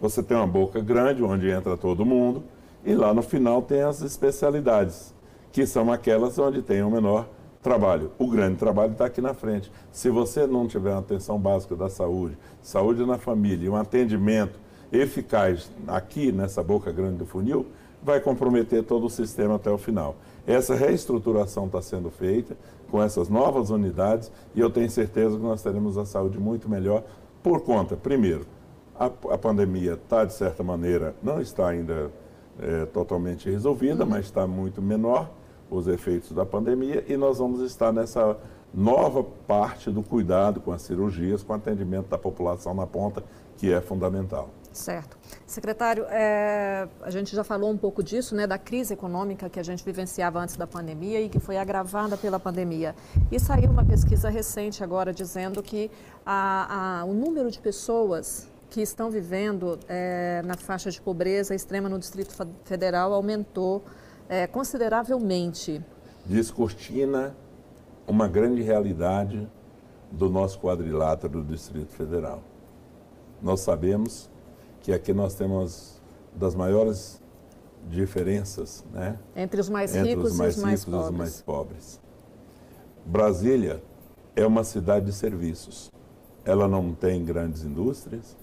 Você 0.02 0.22
tem 0.22 0.36
uma 0.36 0.46
boca 0.46 0.82
grande 0.82 1.24
onde 1.24 1.50
entra 1.50 1.78
todo 1.78 2.06
mundo 2.06 2.44
e 2.84 2.94
lá 2.94 3.14
no 3.14 3.22
final 3.22 3.62
tem 3.62 3.84
as 3.84 4.02
especialidades, 4.02 5.16
que 5.52 5.66
são 5.66 5.92
aquelas 5.92 6.38
onde 6.38 6.62
tem 6.62 6.84
o 6.84 6.92
menor 6.92 7.26
trabalho. 7.62 8.12
O 8.17 8.28
grande 8.28 8.58
trabalho 8.58 8.93
está 8.93 9.06
aqui 9.06 9.21
na 9.21 9.34
frente. 9.34 9.71
Se 9.91 10.10
você 10.10 10.47
não 10.47 10.67
tiver 10.67 10.91
uma 10.91 11.00
atenção 11.00 11.39
básica 11.39 11.76
da 11.76 11.89
saúde, 11.89 12.38
saúde 12.62 13.06
na 13.06 13.17
família 13.17 13.65
e 13.65 13.69
um 13.69 13.76
atendimento 13.76 14.60
eficaz 14.91 15.71
aqui 15.88 16.32
nessa 16.32 16.62
boca 16.63 16.91
grande 16.91 17.17
do 17.17 17.26
funil, 17.26 17.67
vai 18.04 18.19
comprometer 18.19 18.84
todo 18.84 19.06
o 19.06 19.10
sistema 19.10 19.56
até 19.56 19.69
o 19.69 19.78
final. 19.78 20.15
Essa 20.45 20.76
reestruturação 20.76 21.67
está 21.67 21.82
sendo 21.82 22.10
feita 22.10 22.58
com 22.89 23.02
essas 23.02 23.30
novas 23.30 23.69
unidades 23.69 24.32
e 24.56 24.60
eu 24.60 24.69
tenho 24.69 24.89
certeza 24.89 25.38
que 25.38 25.43
nós 25.43 25.62
teremos 25.62 25.97
a 25.97 26.06
saúde 26.06 26.39
muito 26.39 26.67
melhor 26.67 27.04
por 27.43 27.62
conta, 27.62 27.95
primeiro, 27.95 28.45
a, 29.00 29.06
a 29.06 29.38
pandemia 29.38 29.93
está, 29.93 30.26
de 30.26 30.34
certa 30.34 30.63
maneira, 30.63 31.15
não 31.24 31.41
está 31.41 31.69
ainda 31.69 32.12
é, 32.60 32.86
totalmente 32.86 33.50
resolvida, 33.50 34.04
uhum. 34.04 34.10
mas 34.10 34.26
está 34.26 34.45
muito 34.45 34.82
menor 34.82 35.30
os 35.71 35.88
efeitos 35.88 36.34
da 36.34 36.45
pandemia 36.45 37.03
e 37.07 37.15
nós 37.15 37.39
vamos 37.39 37.62
estar 37.62 37.93
nessa 37.93 38.38
nova 38.73 39.23
parte 39.23 39.89
do 39.89 40.03
cuidado 40.03 40.60
com 40.60 40.71
as 40.71 40.81
cirurgias, 40.81 41.41
com 41.41 41.53
o 41.53 41.55
atendimento 41.55 42.07
da 42.07 42.17
população 42.17 42.73
na 42.73 42.86
ponta, 42.86 43.23
que 43.57 43.71
é 43.71 43.79
fundamental. 43.81 44.49
Certo. 44.73 45.17
Secretário, 45.45 46.05
é, 46.10 46.88
a 47.01 47.10
gente 47.10 47.36
já 47.36 47.43
falou 47.43 47.69
um 47.69 47.77
pouco 47.77 48.01
disso, 48.01 48.34
né, 48.34 48.47
da 48.47 48.57
crise 48.57 48.93
econômica 48.93 49.49
que 49.49 49.60
a 49.60 49.63
gente 49.63 49.84
vivenciava 49.84 50.39
antes 50.39 50.55
da 50.55 50.65
pandemia 50.65 51.19
e 51.19 51.27
que 51.27 51.39
foi 51.39 51.57
agravada 51.57 52.15
pela 52.15 52.39
pandemia. 52.39 52.95
E 53.29 53.38
saiu 53.38 53.69
uma 53.69 53.84
pesquisa 53.84 54.29
recente 54.29 54.81
agora 54.81 55.13
dizendo 55.13 55.62
que 55.62 55.91
a, 56.25 57.01
a, 57.01 57.05
o 57.05 57.13
número 57.13 57.51
de 57.51 57.60
pessoas 57.60 58.49
que 58.69 58.81
estão 58.81 59.12
vivendo 59.12 59.77
é, 59.89 60.41
na 60.45 60.55
faixa 60.55 60.89
de 60.89 61.01
pobreza 61.01 61.53
extrema 61.53 61.89
no 61.89 61.99
Distrito 61.99 62.34
Federal 62.63 63.13
aumentou 63.13 63.84
é, 64.32 64.48
consideravelmente. 64.48 65.84
Descortina 66.26 67.36
uma 68.08 68.30
grande 68.30 68.62
realidade 68.62 69.46
do 70.10 70.30
nosso 70.30 70.58
quadrilátero 70.58 71.44
do 71.44 71.54
Distrito 71.54 71.91
Federal. 71.91 72.41
Nós 73.41 73.60
sabemos 73.60 74.30
que 74.82 74.94
aqui 74.94 75.12
nós 75.13 75.36
temos 75.36 76.02
das 76.34 76.56
maiores 76.56 77.22
diferenças, 77.89 78.86
né? 78.94 79.20
Entre 79.36 79.60
os 79.60 79.67
mais 79.67 79.94
Entre 79.94 80.12
ricos 80.12 80.32
os 80.32 80.38
mais 80.38 80.56
e 80.56 80.58
os 80.60 80.63
mais, 80.63 80.86
pobres. 80.86 81.10
os 81.10 81.17
mais 81.17 81.41
pobres. 81.41 82.00
Brasília 83.06 83.84
é 84.34 84.46
uma 84.46 84.63
cidade 84.63 85.08
de 85.08 85.13
serviços. 85.13 85.91
Ela 86.46 86.70
não 86.70 86.94
tem 86.94 87.26
grandes 87.26 87.65
indústrias, 87.65 88.38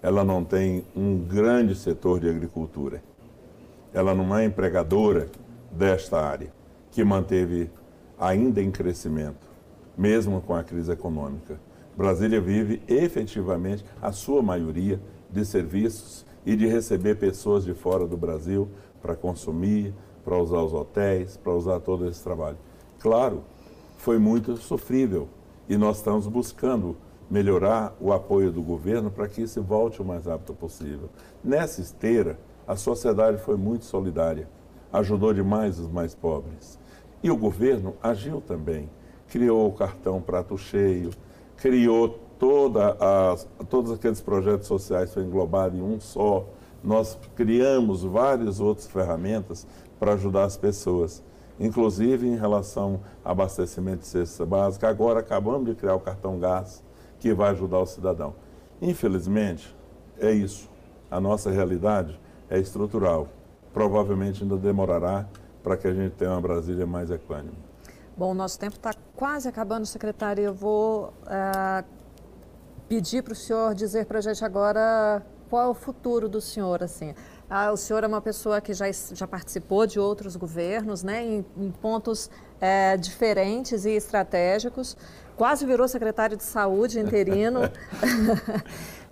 ela 0.00 0.22
não 0.22 0.44
tem 0.44 0.84
um 0.94 1.18
grande 1.18 1.74
setor 1.74 2.20
de 2.20 2.28
agricultura. 2.28 3.02
Ela 3.92 4.14
não 4.14 4.36
é 4.36 4.44
empregadora 4.44 5.28
desta 5.70 6.20
área, 6.20 6.52
que 6.90 7.04
manteve 7.04 7.70
ainda 8.18 8.62
em 8.62 8.70
crescimento, 8.70 9.46
mesmo 9.96 10.40
com 10.40 10.54
a 10.54 10.62
crise 10.62 10.92
econômica. 10.92 11.58
Brasília 11.96 12.40
vive 12.40 12.82
efetivamente, 12.88 13.84
a 14.00 14.12
sua 14.12 14.42
maioria, 14.42 15.00
de 15.30 15.44
serviços 15.44 16.26
e 16.44 16.54
de 16.54 16.66
receber 16.66 17.16
pessoas 17.16 17.64
de 17.64 17.72
fora 17.74 18.06
do 18.06 18.16
Brasil 18.16 18.68
para 19.00 19.16
consumir, 19.16 19.94
para 20.24 20.36
usar 20.36 20.62
os 20.62 20.72
hotéis, 20.72 21.36
para 21.36 21.52
usar 21.52 21.80
todo 21.80 22.06
esse 22.06 22.22
trabalho. 22.22 22.58
Claro, 23.00 23.42
foi 23.96 24.18
muito 24.18 24.56
sofrível 24.56 25.28
e 25.68 25.76
nós 25.76 25.98
estamos 25.98 26.26
buscando 26.26 26.96
melhorar 27.30 27.96
o 28.00 28.12
apoio 28.12 28.52
do 28.52 28.62
governo 28.62 29.10
para 29.10 29.26
que 29.26 29.42
isso 29.42 29.62
volte 29.62 30.02
o 30.02 30.04
mais 30.04 30.26
rápido 30.26 30.54
possível. 30.54 31.08
Nessa 31.42 31.80
esteira, 31.80 32.38
a 32.66 32.76
sociedade 32.76 33.38
foi 33.38 33.56
muito 33.56 33.84
solidária, 33.84 34.48
ajudou 34.92 35.32
demais 35.32 35.78
os 35.78 35.88
mais 35.88 36.14
pobres. 36.14 36.78
E 37.22 37.30
o 37.30 37.36
governo 37.36 37.94
agiu 38.02 38.40
também, 38.40 38.88
criou 39.28 39.68
o 39.68 39.72
cartão 39.72 40.20
prato 40.20 40.56
cheio, 40.58 41.10
criou 41.56 42.20
toda 42.38 42.96
todos 43.68 43.92
aqueles 43.92 44.20
projetos 44.20 44.66
sociais 44.66 45.14
foi 45.14 45.22
englobado 45.22 45.76
em 45.76 45.80
um 45.80 46.00
só. 46.00 46.44
Nós 46.82 47.16
criamos 47.36 48.02
várias 48.02 48.58
outras 48.58 48.88
ferramentas 48.88 49.64
para 50.00 50.14
ajudar 50.14 50.42
as 50.42 50.56
pessoas, 50.56 51.22
inclusive 51.60 52.26
em 52.26 52.34
relação 52.36 53.00
ao 53.24 53.30
abastecimento 53.30 54.00
de 54.00 54.06
cesta 54.08 54.44
básica. 54.44 54.88
Agora 54.88 55.20
acabamos 55.20 55.68
de 55.68 55.76
criar 55.76 55.94
o 55.94 56.00
cartão 56.00 56.40
gás, 56.40 56.82
que 57.20 57.32
vai 57.32 57.50
ajudar 57.52 57.78
o 57.78 57.86
cidadão. 57.86 58.34
Infelizmente, 58.80 59.72
é 60.18 60.32
isso. 60.32 60.68
A 61.08 61.20
nossa 61.20 61.48
realidade 61.48 62.18
é 62.52 62.58
estrutural. 62.58 63.28
Provavelmente 63.72 64.42
ainda 64.42 64.58
demorará 64.58 65.26
para 65.62 65.74
que 65.76 65.88
a 65.88 65.94
gente 65.94 66.12
tenha 66.16 66.32
uma 66.32 66.40
Brasília 66.40 66.86
mais 66.86 67.10
equânime. 67.10 67.56
Bom, 68.14 68.34
nosso 68.34 68.58
tempo 68.58 68.76
está 68.76 68.92
quase 69.16 69.48
acabando, 69.48 69.86
secretário. 69.86 70.44
Eu 70.44 70.52
vou 70.52 71.14
uh, 71.22 71.84
pedir 72.88 73.22
para 73.22 73.32
o 73.32 73.36
senhor 73.36 73.74
dizer 73.74 74.04
para 74.04 74.18
a 74.18 74.20
gente 74.20 74.44
agora 74.44 75.24
qual 75.48 75.64
é 75.64 75.68
o 75.68 75.74
futuro 75.74 76.28
do 76.28 76.42
senhor, 76.42 76.82
assim. 76.82 77.14
Ah, 77.48 77.72
o 77.72 77.76
senhor 77.76 78.04
é 78.04 78.06
uma 78.06 78.20
pessoa 78.20 78.60
que 78.60 78.74
já, 78.74 78.84
já 78.92 79.26
participou 79.26 79.86
de 79.86 79.98
outros 79.98 80.36
governos, 80.36 81.02
né, 81.02 81.24
em, 81.24 81.44
em 81.56 81.70
pontos 81.70 82.30
é, 82.60 82.98
diferentes 82.98 83.86
e 83.86 83.90
estratégicos. 83.90 84.96
Quase 85.36 85.64
virou 85.64 85.88
secretário 85.88 86.36
de 86.36 86.44
saúde 86.44 87.00
interino. 87.00 87.60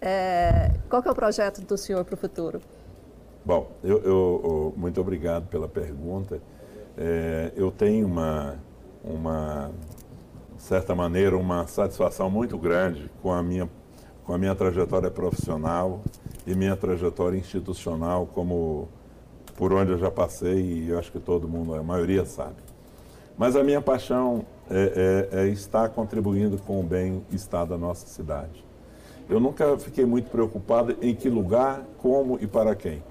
é, 0.01 0.73
qual 0.91 1.03
é 1.05 1.11
o 1.11 1.15
projeto 1.15 1.63
do 1.63 1.79
senhor 1.79 2.05
para 2.05 2.15
o 2.15 2.19
futuro? 2.19 2.61
Bom, 3.45 3.71
eu, 3.83 4.03
eu, 4.03 4.75
muito 4.77 5.01
obrigado 5.01 5.47
pela 5.49 5.67
pergunta. 5.67 6.41
É, 6.97 7.53
eu 7.57 7.71
tenho 7.71 8.07
uma, 8.07 8.57
uma 9.03 9.71
certa 10.59 10.95
maneira, 10.95 11.37
uma 11.37 11.67
satisfação 11.67 12.29
muito 12.29 12.59
grande 12.59 13.11
com 13.23 13.33
a 13.33 13.43
minha, 13.43 13.69
com 14.25 14.35
a 14.35 14.39
minha 14.39 14.55
trajetória 14.55 15.11
profissional 15.11 16.03
e 16.47 16.55
minha 16.55 16.77
trajetória 16.77 17.39
institucional, 17.39 18.27
como 18.27 18.89
por 19.57 19.73
onde 19.73 19.93
eu 19.93 19.99
já 19.99 20.11
passei 20.11 20.61
e 20.61 20.89
eu 20.91 20.99
acho 20.99 21.11
que 21.11 21.19
todo 21.19 21.49
mundo, 21.49 21.75
a 21.75 21.83
maioria 21.83 22.27
sabe. 22.27 22.57
Mas 23.39 23.57
a 23.57 23.65
minha 23.65 23.81
paixão 23.81 24.45
é, 24.71 25.29
é, 25.33 25.41
é 25.41 25.49
estar 25.49 25.89
contribuindo 25.89 26.59
com 26.59 26.79
o 26.79 26.83
bem-estar 26.83 27.65
da 27.65 27.79
nossa 27.79 28.07
cidade. 28.07 28.63
Eu 29.31 29.41
nunca 29.41 29.79
fiquei 29.79 30.05
muito 30.05 30.29
preocupado 30.31 30.95
em 31.01 31.15
que 31.15 31.31
lugar, 31.31 31.85
como 31.99 32.39
e 32.39 32.47
para 32.47 32.75
quem. 32.75 33.03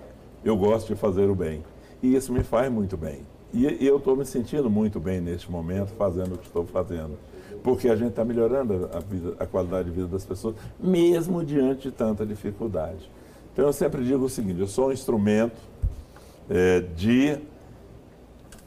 Eu 0.44 0.56
gosto 0.58 0.88
de 0.88 0.96
fazer 0.96 1.30
o 1.30 1.36
bem. 1.36 1.64
E 2.02 2.16
isso 2.16 2.32
me 2.32 2.44
faz 2.44 2.72
muito 2.72 2.96
bem. 2.96 3.22
E, 3.54 3.66
e 3.84 3.88
eu 3.88 3.98
estou 3.98 4.16
me 4.16 4.26
sentindo 4.26 4.70
muito 4.70 5.00
bem 5.00 5.20
neste 5.20 5.52
momento 5.52 5.90
fazendo 5.94 6.36
o 6.36 6.38
que 6.38 6.46
estou 6.46 6.66
fazendo 6.66 7.18
porque 7.64 7.90
a 7.90 7.96
gente 7.96 8.10
está 8.10 8.24
melhorando 8.24 8.90
a, 8.94 9.00
vida, 9.00 9.36
a 9.40 9.46
qualidade 9.46 9.90
de 9.90 9.96
vida 9.96 10.08
das 10.08 10.26
pessoas, 10.26 10.56
mesmo 10.80 11.44
diante 11.44 11.90
de 11.90 11.92
tanta 11.92 12.26
dificuldade. 12.26 13.10
Então 13.54 13.66
eu 13.66 13.74
sempre 13.74 14.04
digo 14.04 14.26
o 14.26 14.30
seguinte: 14.30 14.60
eu 14.60 14.68
sou 14.68 14.90
um 14.90 14.92
instrumento 14.92 15.60
é, 16.50 16.82
de 16.96 17.38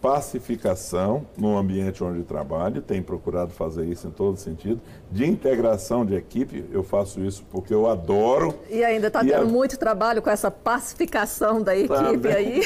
pacificação 0.03 1.25
no 1.38 1.57
ambiente 1.57 2.03
onde 2.03 2.25
trabalho, 2.25 2.83
tenho 2.83 3.05
procurado 3.05 3.53
fazer 3.53 3.87
isso 3.87 4.09
em 4.09 4.11
todo 4.11 4.37
sentido, 4.37 4.81
de 5.12 5.25
integração 5.25 6.05
de 6.05 6.17
equipe, 6.17 6.65
eu 6.73 6.83
faço 6.83 7.21
isso 7.21 7.45
porque 7.53 7.73
eu 7.73 7.88
adoro. 7.88 8.53
E 8.69 8.83
ainda 8.83 9.07
está 9.07 9.21
tendo 9.21 9.43
a... 9.43 9.45
muito 9.45 9.79
trabalho 9.79 10.21
com 10.21 10.29
essa 10.29 10.51
pacificação 10.51 11.62
da 11.62 11.77
equipe 11.77 11.95
Também, 11.95 12.35
aí. 12.35 12.62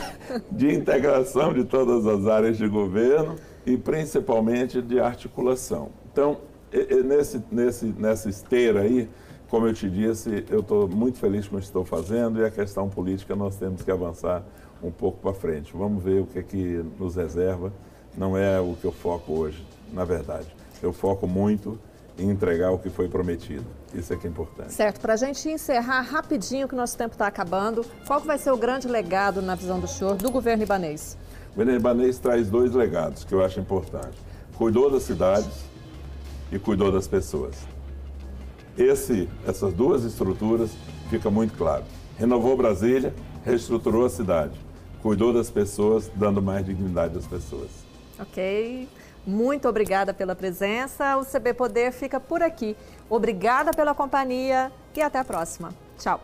de 0.50 0.74
integração 0.74 1.52
de 1.52 1.64
todas 1.64 2.06
as 2.06 2.26
áreas 2.26 2.56
de 2.56 2.66
governo 2.66 3.36
e 3.66 3.76
principalmente 3.76 4.80
de 4.80 4.98
articulação. 4.98 5.90
Então, 6.10 6.38
nesse, 7.04 7.42
nesse, 7.52 7.84
nessa 7.84 8.30
esteira 8.30 8.80
aí, 8.80 9.10
como 9.50 9.66
eu 9.66 9.74
te 9.74 9.90
disse, 9.90 10.44
eu 10.50 10.60
estou 10.60 10.88
muito 10.88 11.18
feliz 11.18 11.46
com 11.46 11.56
o 11.56 11.58
que 11.58 11.66
estou 11.66 11.84
fazendo 11.84 12.40
e 12.40 12.44
a 12.44 12.50
questão 12.50 12.88
política 12.88 13.36
nós 13.36 13.56
temos 13.56 13.82
que 13.82 13.90
avançar 13.90 14.42
um 14.82 14.90
pouco 14.90 15.18
para 15.20 15.32
frente. 15.32 15.72
Vamos 15.74 16.02
ver 16.02 16.22
o 16.22 16.26
que 16.26 16.38
é 16.38 16.42
que 16.42 16.84
nos 16.98 17.16
reserva. 17.16 17.72
Não 18.16 18.36
é 18.36 18.60
o 18.60 18.74
que 18.80 18.84
eu 18.84 18.92
foco 18.92 19.32
hoje, 19.32 19.64
na 19.92 20.04
verdade. 20.04 20.46
Eu 20.82 20.92
foco 20.92 21.26
muito 21.26 21.78
em 22.18 22.30
entregar 22.30 22.72
o 22.72 22.78
que 22.78 22.90
foi 22.90 23.08
prometido. 23.08 23.64
Isso 23.94 24.12
é 24.12 24.16
que 24.16 24.26
é 24.26 24.30
importante. 24.30 24.72
Certo. 24.72 25.00
Para 25.00 25.14
a 25.14 25.16
gente 25.16 25.48
encerrar 25.48 26.00
rapidinho, 26.00 26.66
que 26.66 26.74
o 26.74 26.76
nosso 26.76 26.96
tempo 26.96 27.14
está 27.14 27.26
acabando, 27.26 27.84
qual 28.06 28.20
vai 28.20 28.38
ser 28.38 28.50
o 28.50 28.56
grande 28.56 28.88
legado, 28.88 29.40
na 29.40 29.54
visão 29.54 29.78
do 29.78 29.86
senhor, 29.86 30.16
do 30.16 30.30
governo 30.30 30.62
libanês? 30.62 31.16
O 31.46 31.50
governo 31.50 31.72
libanês 31.72 32.18
traz 32.18 32.50
dois 32.50 32.72
legados 32.72 33.24
que 33.24 33.32
eu 33.32 33.44
acho 33.44 33.60
importantes. 33.60 34.18
Cuidou 34.56 34.90
das 34.90 35.04
cidades 35.04 35.64
e 36.50 36.58
cuidou 36.58 36.90
das 36.90 37.06
pessoas. 37.06 37.56
Esse, 38.76 39.28
essas 39.46 39.72
duas 39.72 40.04
estruturas 40.04 40.70
fica 41.08 41.30
muito 41.30 41.56
claro. 41.56 41.84
Renovou 42.16 42.56
Brasília, 42.56 43.14
reestruturou 43.44 44.04
a 44.04 44.10
cidade 44.10 44.67
cuidou 45.02 45.32
das 45.32 45.50
pessoas, 45.50 46.10
dando 46.14 46.42
mais 46.42 46.64
dignidade 46.64 47.16
às 47.16 47.26
pessoas. 47.26 47.70
Ok. 48.18 48.88
Muito 49.26 49.68
obrigada 49.68 50.14
pela 50.14 50.34
presença. 50.34 51.16
O 51.16 51.24
CB 51.24 51.54
Poder 51.54 51.92
fica 51.92 52.18
por 52.18 52.42
aqui. 52.42 52.76
Obrigada 53.10 53.72
pela 53.72 53.94
companhia 53.94 54.72
e 54.96 55.02
até 55.02 55.18
a 55.18 55.24
próxima. 55.24 55.72
Tchau. 55.96 56.20